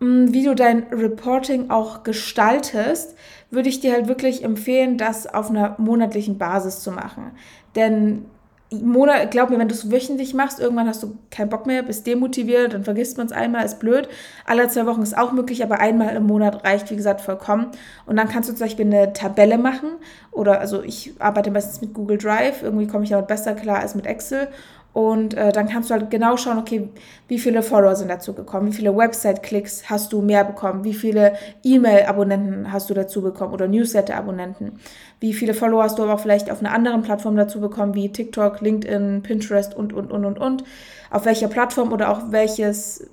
hm, 0.00 0.32
wie 0.32 0.44
du 0.44 0.54
dein 0.54 0.84
Reporting 0.92 1.70
auch 1.70 2.02
gestaltest, 2.02 3.14
würde 3.50 3.68
ich 3.68 3.80
dir 3.80 3.92
halt 3.92 4.08
wirklich 4.08 4.44
empfehlen, 4.44 4.98
das 4.98 5.26
auf 5.32 5.48
einer 5.48 5.74
monatlichen 5.78 6.36
Basis 6.36 6.80
zu 6.80 6.92
machen. 6.92 7.32
Denn 7.76 8.26
Monat, 8.70 9.30
glaub 9.30 9.48
mir, 9.48 9.58
wenn 9.58 9.68
du 9.68 9.74
es 9.74 9.90
wöchentlich 9.90 10.34
machst, 10.34 10.60
irgendwann 10.60 10.88
hast 10.88 11.02
du 11.02 11.16
keinen 11.30 11.48
Bock 11.48 11.66
mehr, 11.66 11.82
bist 11.82 12.06
demotiviert, 12.06 12.74
dann 12.74 12.84
vergisst 12.84 13.16
man 13.16 13.26
es 13.26 13.32
einmal, 13.32 13.64
ist 13.64 13.78
blöd. 13.80 14.08
Alle 14.44 14.68
zwei 14.68 14.84
Wochen 14.84 15.02
ist 15.02 15.16
auch 15.16 15.32
möglich, 15.32 15.62
aber 15.62 15.80
einmal 15.80 16.14
im 16.14 16.26
Monat 16.26 16.64
reicht, 16.64 16.90
wie 16.90 16.96
gesagt, 16.96 17.22
vollkommen. 17.22 17.68
Und 18.04 18.16
dann 18.16 18.28
kannst 18.28 18.50
du 18.50 18.54
zum 18.54 18.66
Beispiel 18.66 18.84
eine 18.84 19.14
Tabelle 19.14 19.56
machen 19.56 19.88
oder, 20.32 20.60
also 20.60 20.82
ich 20.82 21.14
arbeite 21.18 21.50
meistens 21.50 21.80
mit 21.80 21.94
Google 21.94 22.18
Drive, 22.18 22.62
irgendwie 22.62 22.86
komme 22.86 23.04
ich 23.04 23.10
damit 23.10 23.26
besser 23.26 23.54
klar 23.54 23.78
als 23.78 23.94
mit 23.94 24.06
Excel 24.06 24.48
und 24.92 25.34
äh, 25.34 25.52
dann 25.52 25.68
kannst 25.68 25.90
du 25.90 25.94
halt 25.94 26.10
genau 26.10 26.36
schauen, 26.36 26.58
okay, 26.58 26.88
wie 27.28 27.38
viele 27.38 27.62
Follower 27.62 27.94
sind 27.94 28.08
dazu 28.08 28.32
gekommen, 28.32 28.68
wie 28.68 28.72
viele 28.72 28.96
Website-Klicks 28.96 29.88
hast 29.88 30.12
du 30.12 30.22
mehr 30.22 30.44
bekommen, 30.44 30.82
wie 30.82 30.94
viele 30.94 31.34
E-Mail-Abonnenten 31.62 32.72
hast 32.72 32.88
du 32.90 32.94
dazu 32.94 33.22
bekommen 33.22 33.52
oder 33.52 33.68
Newsletter-Abonnenten, 33.68 34.80
wie 35.20 35.34
viele 35.34 35.54
Follower 35.54 35.84
hast 35.84 35.98
du 35.98 36.02
aber 36.02 36.14
auch 36.14 36.20
vielleicht 36.20 36.50
auf 36.50 36.60
einer 36.60 36.72
anderen 36.72 37.02
Plattform 37.02 37.36
dazu 37.36 37.60
bekommen, 37.60 37.94
wie 37.94 38.10
TikTok, 38.10 38.60
LinkedIn, 38.60 39.22
Pinterest 39.22 39.74
und, 39.74 39.92
und, 39.92 40.10
und, 40.10 40.24
und, 40.24 40.38
und. 40.38 40.64
Auf 41.10 41.26
welcher 41.26 41.48
Plattform 41.48 41.92
oder 41.92 42.10
auch 42.10 42.30
welches 42.30 43.06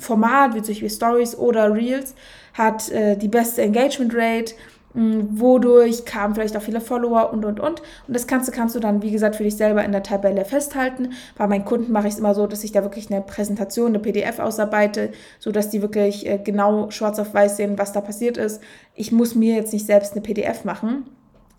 Format, 0.00 0.54
wie 0.54 0.62
zum 0.62 0.74
Beispiel 0.74 0.90
Stories 0.90 1.36
oder 1.36 1.72
Reels, 1.72 2.14
hat 2.54 2.90
äh, 2.90 3.16
die 3.16 3.28
beste 3.28 3.62
Engagement 3.62 4.12
Rate 4.14 4.54
wodurch 4.94 6.04
kamen 6.04 6.34
vielleicht 6.34 6.56
auch 6.56 6.62
viele 6.62 6.80
Follower 6.80 7.32
und 7.32 7.44
und 7.44 7.58
und. 7.58 7.80
Und 7.80 8.14
das 8.14 8.26
du, 8.26 8.52
kannst 8.52 8.76
du 8.76 8.80
dann, 8.80 9.02
wie 9.02 9.10
gesagt, 9.10 9.36
für 9.36 9.42
dich 9.42 9.56
selber 9.56 9.84
in 9.84 9.90
der 9.90 10.04
Tabelle 10.04 10.44
festhalten. 10.44 11.12
Bei 11.36 11.48
meinen 11.48 11.64
Kunden 11.64 11.90
mache 11.90 12.06
ich 12.06 12.14
es 12.14 12.20
immer 12.20 12.34
so, 12.34 12.46
dass 12.46 12.62
ich 12.62 12.70
da 12.70 12.82
wirklich 12.82 13.10
eine 13.10 13.20
Präsentation, 13.20 13.88
eine 13.88 13.98
PDF 13.98 14.38
ausarbeite, 14.38 15.10
sodass 15.40 15.70
die 15.70 15.82
wirklich 15.82 16.26
äh, 16.26 16.38
genau 16.38 16.90
schwarz 16.90 17.18
auf 17.18 17.34
weiß 17.34 17.56
sehen, 17.56 17.76
was 17.76 17.92
da 17.92 18.00
passiert 18.00 18.36
ist. 18.36 18.62
Ich 18.94 19.10
muss 19.10 19.34
mir 19.34 19.56
jetzt 19.56 19.72
nicht 19.72 19.86
selbst 19.86 20.12
eine 20.12 20.22
PDF 20.22 20.64
machen. 20.64 21.04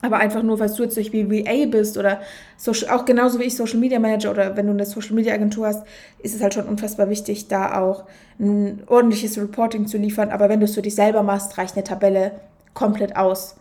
Aber 0.02 0.18
einfach 0.18 0.44
nur, 0.44 0.60
weil 0.60 0.70
du 0.70 0.84
jetzt 0.84 0.98
durch 0.98 1.12
VA 1.12 1.66
bist 1.66 1.98
oder 1.98 2.22
Social, 2.58 2.90
auch 2.92 3.06
genauso 3.06 3.40
wie 3.40 3.46
ich 3.46 3.56
Social 3.56 3.80
Media 3.80 3.98
Manager 3.98 4.32
oder 4.32 4.56
wenn 4.56 4.68
du 4.68 4.74
eine 4.74 4.86
Social 4.86 5.16
Media 5.16 5.34
Agentur 5.34 5.68
hast, 5.68 5.84
ist 6.20 6.36
es 6.36 6.42
halt 6.42 6.54
schon 6.54 6.68
unfassbar 6.68 7.10
wichtig, 7.10 7.48
da 7.48 7.82
auch 7.82 8.04
ein 8.40 8.84
ordentliches 8.88 9.38
Reporting 9.38 9.88
zu 9.88 9.98
liefern. 9.98 10.30
Aber 10.30 10.48
wenn 10.48 10.60
du 10.60 10.66
es 10.66 10.76
für 10.76 10.82
dich 10.82 10.96
selber 10.96 11.24
machst, 11.24 11.58
reicht 11.58 11.76
eine 11.76 11.84
Tabelle 11.84 12.34
komplett 12.76 13.16
aus. 13.16 13.56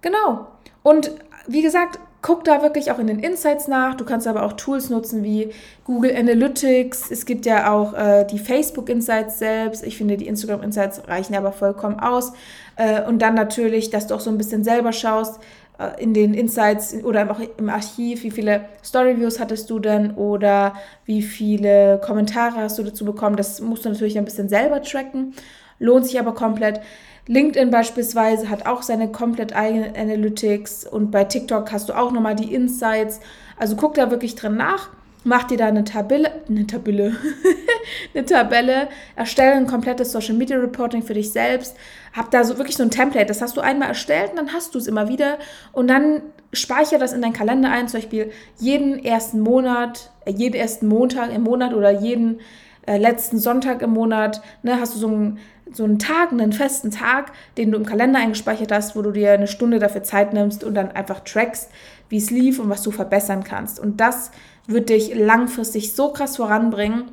Genau. 0.00 0.46
Und 0.82 1.10
wie 1.46 1.60
gesagt, 1.60 1.98
guck 2.22 2.44
da 2.44 2.62
wirklich 2.62 2.90
auch 2.90 2.98
in 2.98 3.08
den 3.08 3.18
Insights 3.18 3.68
nach. 3.68 3.96
Du 3.96 4.04
kannst 4.04 4.26
aber 4.26 4.44
auch 4.44 4.54
Tools 4.54 4.88
nutzen 4.88 5.24
wie 5.24 5.50
Google 5.84 6.16
Analytics. 6.16 7.10
Es 7.10 7.26
gibt 7.26 7.44
ja 7.44 7.72
auch 7.72 7.92
äh, 7.94 8.24
die 8.24 8.38
Facebook 8.38 8.88
Insights 8.88 9.38
selbst. 9.38 9.84
Ich 9.84 9.98
finde, 9.98 10.16
die 10.16 10.28
Instagram 10.28 10.62
Insights 10.62 11.02
reichen 11.08 11.34
aber 11.34 11.52
vollkommen 11.52 11.98
aus. 11.98 12.32
Äh, 12.76 13.02
und 13.02 13.20
dann 13.20 13.34
natürlich, 13.34 13.90
dass 13.90 14.06
du 14.06 14.14
auch 14.14 14.20
so 14.20 14.30
ein 14.30 14.38
bisschen 14.38 14.62
selber 14.62 14.92
schaust 14.92 15.40
äh, 15.78 16.00
in 16.00 16.14
den 16.14 16.32
Insights 16.32 16.94
oder 17.02 17.28
auch 17.28 17.40
im 17.58 17.68
Archiv, 17.68 18.22
wie 18.22 18.30
viele 18.30 18.66
Storyviews 18.84 19.40
hattest 19.40 19.68
du 19.68 19.80
denn 19.80 20.12
oder 20.12 20.74
wie 21.04 21.22
viele 21.22 22.00
Kommentare 22.04 22.60
hast 22.60 22.78
du 22.78 22.84
dazu 22.84 23.04
bekommen. 23.04 23.36
Das 23.36 23.60
musst 23.60 23.84
du 23.84 23.88
natürlich 23.88 24.16
ein 24.16 24.24
bisschen 24.24 24.48
selber 24.48 24.80
tracken. 24.80 25.34
Lohnt 25.82 26.06
sich 26.06 26.18
aber 26.18 26.32
komplett. 26.32 26.80
LinkedIn 27.26 27.70
beispielsweise 27.70 28.48
hat 28.48 28.66
auch 28.66 28.82
seine 28.82 29.08
komplett 29.10 29.54
eigenen 29.54 29.94
Analytics 29.96 30.86
und 30.86 31.10
bei 31.10 31.24
TikTok 31.24 31.70
hast 31.72 31.88
du 31.88 31.92
auch 31.92 32.12
nochmal 32.12 32.36
die 32.36 32.54
Insights. 32.54 33.20
Also 33.58 33.76
guck 33.76 33.94
da 33.94 34.10
wirklich 34.10 34.34
drin 34.34 34.56
nach, 34.56 34.90
mach 35.24 35.44
dir 35.44 35.58
da 35.58 35.66
eine 35.66 35.84
Tabelle, 35.84 36.30
eine 36.48 36.66
Tabelle, 36.66 37.16
eine 38.14 38.24
Tabelle, 38.24 38.88
erstelle 39.16 39.52
ein 39.52 39.66
komplettes 39.66 40.12
Social 40.12 40.34
Media 40.34 40.56
Reporting 40.56 41.02
für 41.02 41.14
dich 41.14 41.30
selbst, 41.32 41.76
hab 42.12 42.30
da 42.30 42.44
so 42.44 42.58
wirklich 42.58 42.76
so 42.76 42.82
ein 42.82 42.90
Template, 42.90 43.26
das 43.26 43.42
hast 43.42 43.56
du 43.56 43.60
einmal 43.60 43.88
erstellt 43.88 44.30
und 44.30 44.36
dann 44.36 44.52
hast 44.52 44.74
du 44.74 44.78
es 44.78 44.86
immer 44.86 45.08
wieder. 45.08 45.38
Und 45.72 45.88
dann 45.88 46.22
speichere 46.52 46.98
das 46.98 47.12
in 47.12 47.22
deinen 47.22 47.32
Kalender 47.32 47.70
ein, 47.70 47.88
zum 47.88 48.00
Beispiel 48.00 48.30
jeden 48.58 49.04
ersten 49.04 49.40
Monat, 49.40 50.10
äh, 50.26 50.30
jeden 50.32 50.54
ersten 50.54 50.86
Montag 50.86 51.32
im 51.32 51.42
Monat 51.42 51.74
oder 51.74 51.90
jeden 51.90 52.40
äh, 52.86 52.98
letzten 52.98 53.38
Sonntag 53.38 53.80
im 53.82 53.90
Monat, 53.90 54.42
ne, 54.62 54.80
hast 54.80 54.94
du 54.94 54.98
so 54.98 55.08
ein 55.08 55.38
so 55.72 55.84
einen 55.84 55.98
Tag, 55.98 56.32
einen 56.32 56.52
festen 56.52 56.90
Tag, 56.90 57.32
den 57.56 57.70
du 57.70 57.78
im 57.78 57.86
Kalender 57.86 58.18
eingespeichert 58.18 58.72
hast, 58.72 58.96
wo 58.96 59.02
du 59.02 59.10
dir 59.10 59.32
eine 59.32 59.46
Stunde 59.46 59.78
dafür 59.78 60.02
Zeit 60.02 60.32
nimmst 60.32 60.64
und 60.64 60.74
dann 60.74 60.90
einfach 60.90 61.20
trackst, 61.20 61.70
wie 62.08 62.18
es 62.18 62.30
lief 62.30 62.58
und 62.58 62.68
was 62.68 62.82
du 62.82 62.90
verbessern 62.90 63.44
kannst. 63.44 63.80
Und 63.80 64.00
das 64.00 64.30
wird 64.66 64.90
dich 64.90 65.14
langfristig 65.14 65.92
so 65.94 66.12
krass 66.12 66.36
voranbringen. 66.36 67.04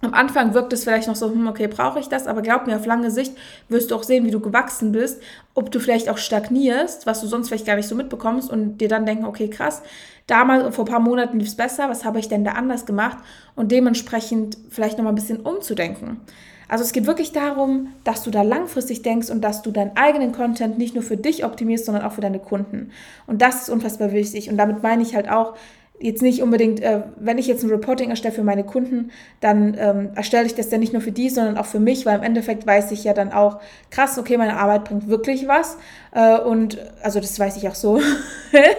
Am 0.00 0.14
Anfang 0.14 0.54
wirkt 0.54 0.72
es 0.72 0.84
vielleicht 0.84 1.08
noch 1.08 1.16
so, 1.16 1.28
hm, 1.30 1.48
okay, 1.48 1.66
brauche 1.66 1.98
ich 1.98 2.08
das, 2.08 2.28
aber 2.28 2.40
glaub 2.40 2.66
mir, 2.68 2.76
auf 2.76 2.86
lange 2.86 3.10
Sicht 3.10 3.32
wirst 3.68 3.90
du 3.90 3.96
auch 3.96 4.04
sehen, 4.04 4.24
wie 4.24 4.30
du 4.30 4.38
gewachsen 4.38 4.92
bist, 4.92 5.20
ob 5.54 5.72
du 5.72 5.80
vielleicht 5.80 6.08
auch 6.08 6.18
stagnierst, 6.18 7.04
was 7.06 7.20
du 7.20 7.26
sonst 7.26 7.48
vielleicht 7.48 7.66
gar 7.66 7.74
nicht 7.74 7.88
so 7.88 7.96
mitbekommst 7.96 8.48
und 8.48 8.78
dir 8.78 8.88
dann 8.88 9.06
denken, 9.06 9.24
okay, 9.24 9.50
krass, 9.50 9.82
damals, 10.28 10.74
vor 10.76 10.84
ein 10.84 10.90
paar 10.90 11.00
Monaten 11.00 11.40
lief 11.40 11.48
es 11.48 11.56
besser, 11.56 11.88
was 11.88 12.04
habe 12.04 12.20
ich 12.20 12.28
denn 12.28 12.44
da 12.44 12.52
anders 12.52 12.86
gemacht 12.86 13.18
und 13.56 13.72
dementsprechend 13.72 14.56
vielleicht 14.70 14.98
nochmal 14.98 15.12
ein 15.12 15.16
bisschen 15.16 15.40
umzudenken. 15.40 16.20
Also 16.68 16.84
es 16.84 16.92
geht 16.92 17.06
wirklich 17.06 17.32
darum, 17.32 17.94
dass 18.04 18.22
du 18.22 18.30
da 18.30 18.42
langfristig 18.42 19.02
denkst 19.02 19.30
und 19.30 19.40
dass 19.40 19.62
du 19.62 19.70
deinen 19.70 19.96
eigenen 19.96 20.32
Content 20.32 20.76
nicht 20.76 20.94
nur 20.94 21.02
für 21.02 21.16
dich 21.16 21.44
optimierst, 21.44 21.86
sondern 21.86 22.04
auch 22.04 22.12
für 22.12 22.20
deine 22.20 22.38
Kunden. 22.38 22.90
Und 23.26 23.40
das 23.40 23.62
ist 23.62 23.70
unfassbar 23.70 24.12
wichtig. 24.12 24.50
Und 24.50 24.58
damit 24.58 24.82
meine 24.82 25.02
ich 25.02 25.14
halt 25.14 25.30
auch, 25.30 25.56
jetzt 26.00 26.22
nicht 26.22 26.42
unbedingt, 26.42 26.80
äh, 26.80 27.02
wenn 27.16 27.38
ich 27.38 27.46
jetzt 27.46 27.64
ein 27.64 27.70
Reporting 27.70 28.10
erstelle 28.10 28.34
für 28.34 28.44
meine 28.44 28.64
Kunden, 28.64 29.10
dann 29.40 29.76
ähm, 29.78 30.10
erstelle 30.14 30.46
ich 30.46 30.54
das 30.54 30.70
ja 30.70 30.78
nicht 30.78 30.92
nur 30.92 31.02
für 31.02 31.12
die, 31.12 31.28
sondern 31.28 31.58
auch 31.58 31.66
für 31.66 31.80
mich, 31.80 32.06
weil 32.06 32.18
im 32.18 32.22
Endeffekt 32.22 32.66
weiß 32.66 32.92
ich 32.92 33.04
ja 33.04 33.14
dann 33.14 33.32
auch, 33.32 33.60
krass, 33.90 34.18
okay, 34.18 34.36
meine 34.36 34.56
Arbeit 34.56 34.84
bringt 34.84 35.08
wirklich 35.08 35.48
was. 35.48 35.76
Äh, 36.12 36.38
und 36.38 36.78
also 37.02 37.20
das 37.20 37.38
weiß 37.38 37.56
ich 37.56 37.68
auch 37.68 37.74
so. 37.74 38.00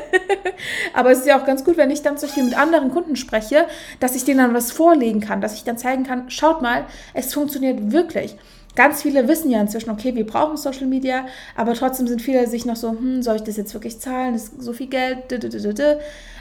Aber 0.93 1.11
es 1.11 1.19
ist 1.19 1.27
ja 1.27 1.39
auch 1.39 1.45
ganz 1.45 1.65
gut, 1.65 1.77
wenn 1.77 1.91
ich 1.91 2.01
dann 2.01 2.17
zum 2.17 2.29
Beispiel 2.29 2.45
mit 2.45 2.57
anderen 2.57 2.91
Kunden 2.91 3.15
spreche, 3.15 3.65
dass 3.99 4.15
ich 4.15 4.23
denen 4.23 4.39
dann 4.39 4.53
was 4.53 4.71
vorlegen 4.71 5.19
kann, 5.19 5.41
dass 5.41 5.55
ich 5.55 5.63
dann 5.63 5.77
zeigen 5.77 6.03
kann, 6.03 6.29
schaut 6.29 6.61
mal, 6.61 6.85
es 7.13 7.33
funktioniert 7.33 7.91
wirklich. 7.91 8.37
Ganz 8.75 9.01
viele 9.01 9.27
wissen 9.27 9.51
ja 9.51 9.59
inzwischen, 9.59 9.89
okay, 9.89 10.15
wir 10.15 10.25
brauchen 10.25 10.55
Social 10.55 10.85
Media, 10.85 11.25
aber 11.55 11.73
trotzdem 11.73 12.07
sind 12.07 12.21
viele 12.21 12.47
sich 12.47 12.65
noch 12.65 12.75
so, 12.75 12.91
hm, 12.91 13.21
soll 13.21 13.37
ich 13.37 13.43
das 13.43 13.57
jetzt 13.57 13.73
wirklich 13.73 13.99
zahlen? 13.99 14.33
Das 14.33 14.43
ist 14.43 14.61
so 14.61 14.73
viel 14.73 14.87
Geld. 14.87 15.33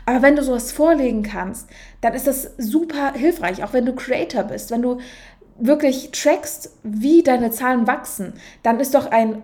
Aber 0.06 0.22
wenn 0.22 0.36
du 0.36 0.42
sowas 0.42 0.70
vorlegen 0.70 1.22
kannst, 1.22 1.68
dann 2.00 2.14
ist 2.14 2.26
das 2.26 2.52
super 2.58 3.12
hilfreich, 3.14 3.64
auch 3.64 3.72
wenn 3.72 3.86
du 3.86 3.94
Creator 3.94 4.44
bist, 4.44 4.70
wenn 4.70 4.82
du 4.82 4.98
wirklich 5.58 6.10
trackst, 6.12 6.70
wie 6.84 7.22
deine 7.22 7.50
Zahlen 7.50 7.86
wachsen, 7.86 8.34
dann 8.62 8.78
ist 8.78 8.94
doch 8.94 9.10
ein 9.10 9.42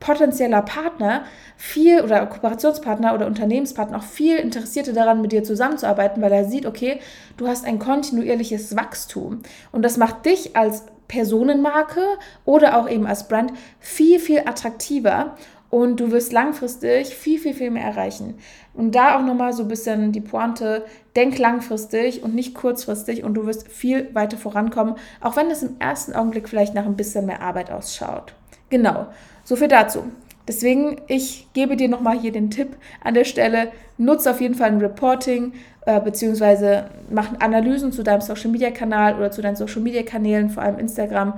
potenzieller 0.00 0.60
Partner 0.60 1.24
viel 1.56 2.02
oder 2.02 2.26
Kooperationspartner 2.26 3.14
oder 3.14 3.26
Unternehmenspartner 3.26 3.98
auch 3.98 4.02
viel 4.02 4.36
interessierter 4.36 4.92
daran, 4.92 5.22
mit 5.22 5.32
dir 5.32 5.44
zusammenzuarbeiten, 5.44 6.22
weil 6.22 6.32
er 6.32 6.44
sieht, 6.44 6.66
okay, 6.66 7.00
du 7.38 7.48
hast 7.48 7.64
ein 7.64 7.78
kontinuierliches 7.78 8.76
Wachstum 8.76 9.40
und 9.72 9.82
das 9.82 9.96
macht 9.96 10.26
dich 10.26 10.56
als 10.56 10.84
Personenmarke 11.08 12.02
oder 12.44 12.78
auch 12.78 12.88
eben 12.88 13.06
als 13.06 13.28
Brand 13.28 13.52
viel, 13.80 14.18
viel 14.18 14.40
attraktiver 14.40 15.36
und 15.70 15.98
du 15.98 16.12
wirst 16.12 16.32
langfristig 16.32 17.16
viel, 17.16 17.38
viel, 17.38 17.52
viel 17.52 17.70
mehr 17.70 17.84
erreichen. 17.84 18.38
Und 18.74 18.94
da 18.94 19.16
auch 19.16 19.22
nochmal 19.22 19.52
so 19.52 19.64
ein 19.64 19.68
bisschen 19.68 20.12
die 20.12 20.20
Pointe, 20.20 20.84
denk 21.16 21.36
langfristig 21.38 22.22
und 22.22 22.32
nicht 22.32 22.54
kurzfristig 22.54 23.24
und 23.24 23.34
du 23.34 23.46
wirst 23.46 23.66
viel 23.68 24.14
weiter 24.14 24.36
vorankommen, 24.36 24.94
auch 25.20 25.36
wenn 25.36 25.50
es 25.50 25.64
im 25.64 25.76
ersten 25.80 26.12
Augenblick 26.12 26.48
vielleicht 26.48 26.74
nach 26.74 26.86
ein 26.86 26.96
bisschen 26.96 27.26
mehr 27.26 27.42
Arbeit 27.42 27.72
ausschaut. 27.72 28.34
Genau, 28.70 29.06
so 29.42 29.56
viel 29.56 29.68
dazu. 29.68 30.04
Deswegen, 30.46 31.00
ich 31.06 31.48
gebe 31.54 31.76
dir 31.76 31.88
nochmal 31.88 32.18
hier 32.18 32.32
den 32.32 32.50
Tipp 32.50 32.76
an 33.02 33.14
der 33.14 33.24
Stelle, 33.24 33.72
nutze 33.96 34.30
auf 34.30 34.40
jeden 34.40 34.54
Fall 34.54 34.70
ein 34.70 34.78
Reporting, 34.78 35.52
äh, 35.86 36.00
beziehungsweise 36.00 36.90
mach 37.10 37.40
Analysen 37.40 37.92
zu 37.92 38.02
deinem 38.02 38.20
Social 38.20 38.50
Media 38.50 38.70
Kanal 38.70 39.16
oder 39.16 39.30
zu 39.30 39.40
deinen 39.40 39.56
Social 39.56 39.80
Media 39.80 40.02
Kanälen, 40.02 40.50
vor 40.50 40.62
allem 40.62 40.78
Instagram 40.78 41.34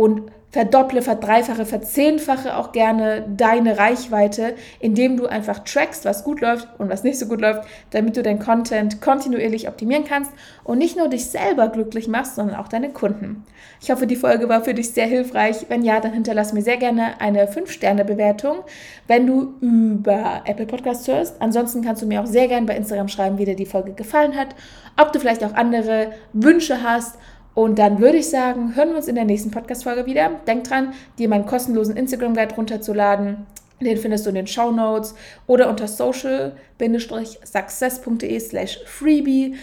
und 0.00 0.32
verdopple, 0.50 1.02
verdreifache, 1.02 1.66
verzehnfache 1.66 2.56
auch 2.56 2.72
gerne 2.72 3.26
deine 3.36 3.76
Reichweite, 3.76 4.54
indem 4.80 5.18
du 5.18 5.26
einfach 5.26 5.58
trackst, 5.58 6.06
was 6.06 6.24
gut 6.24 6.40
läuft 6.40 6.66
und 6.78 6.88
was 6.88 7.04
nicht 7.04 7.18
so 7.18 7.26
gut 7.26 7.42
läuft, 7.42 7.68
damit 7.90 8.16
du 8.16 8.22
dein 8.22 8.38
Content 8.38 9.02
kontinuierlich 9.02 9.68
optimieren 9.68 10.04
kannst 10.04 10.32
und 10.64 10.78
nicht 10.78 10.96
nur 10.96 11.08
dich 11.08 11.26
selber 11.26 11.68
glücklich 11.68 12.08
machst, 12.08 12.36
sondern 12.36 12.56
auch 12.56 12.68
deine 12.68 12.88
Kunden. 12.88 13.44
Ich 13.82 13.90
hoffe, 13.90 14.06
die 14.06 14.16
Folge 14.16 14.48
war 14.48 14.64
für 14.64 14.72
dich 14.72 14.90
sehr 14.90 15.06
hilfreich. 15.06 15.66
Wenn 15.68 15.84
ja, 15.84 16.00
dann 16.00 16.14
hinterlass 16.14 16.54
mir 16.54 16.62
sehr 16.62 16.78
gerne 16.78 17.20
eine 17.20 17.44
5-Sterne-Bewertung, 17.44 18.60
wenn 19.06 19.26
du 19.26 19.54
über 19.60 20.44
Apple 20.46 20.66
Podcasts 20.66 21.06
hörst. 21.06 21.42
Ansonsten 21.42 21.82
kannst 21.82 22.00
du 22.00 22.06
mir 22.06 22.22
auch 22.22 22.26
sehr 22.26 22.48
gerne 22.48 22.66
bei 22.66 22.74
Instagram 22.74 23.08
schreiben, 23.08 23.36
wie 23.36 23.44
dir 23.44 23.54
die 23.54 23.66
Folge 23.66 23.92
gefallen 23.92 24.34
hat, 24.34 24.56
ob 24.98 25.12
du 25.12 25.20
vielleicht 25.20 25.44
auch 25.44 25.52
andere 25.52 26.12
Wünsche 26.32 26.82
hast 26.82 27.18
und 27.54 27.78
dann 27.78 28.00
würde 28.00 28.18
ich 28.18 28.28
sagen, 28.30 28.76
hören 28.76 28.90
wir 28.90 28.96
uns 28.96 29.08
in 29.08 29.16
der 29.16 29.24
nächsten 29.24 29.50
Podcast-Folge 29.50 30.06
wieder. 30.06 30.30
Denk 30.46 30.62
dran, 30.64 30.92
dir 31.18 31.28
meinen 31.28 31.46
kostenlosen 31.46 31.96
Instagram-Guide 31.96 32.54
runterzuladen. 32.54 33.46
Den 33.80 33.96
findest 33.96 34.26
du 34.26 34.30
in 34.30 34.36
den 34.36 34.46
Show 34.46 34.70
Notes 34.70 35.16
oder 35.46 35.70
unter 35.70 35.88
social-success.de 35.88 38.40
slash 38.40 38.78
freebie. 38.84 39.56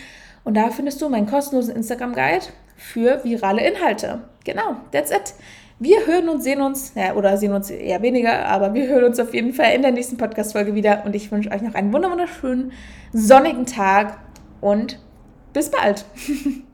Und 0.43 0.55
da 0.55 0.69
findest 0.69 1.01
du 1.01 1.09
meinen 1.09 1.27
kostenlosen 1.27 1.75
Instagram-Guide 1.75 2.45
für 2.75 3.23
virale 3.23 3.67
Inhalte. 3.67 4.21
Genau, 4.43 4.77
that's 4.91 5.11
it. 5.11 5.35
Wir 5.79 6.07
hören 6.07 6.27
und 6.29 6.41
sehen 6.41 6.61
uns, 6.61 6.93
ja, 6.95 7.13
oder 7.13 7.37
sehen 7.37 7.53
uns 7.53 7.69
eher 7.69 8.01
weniger, 8.01 8.47
aber 8.47 8.73
wir 8.73 8.87
hören 8.87 9.03
uns 9.03 9.19
auf 9.19 9.35
jeden 9.35 9.53
Fall 9.53 9.73
in 9.73 9.83
der 9.83 9.91
nächsten 9.91 10.17
Podcast-Folge 10.17 10.73
wieder. 10.73 11.03
Und 11.05 11.15
ich 11.15 11.31
wünsche 11.31 11.51
euch 11.51 11.61
noch 11.61 11.75
einen 11.75 11.93
wunderschönen 11.93 12.71
sonnigen 13.13 13.67
Tag 13.67 14.17
und 14.59 14.99
bis 15.53 15.69
bald. 15.69 16.05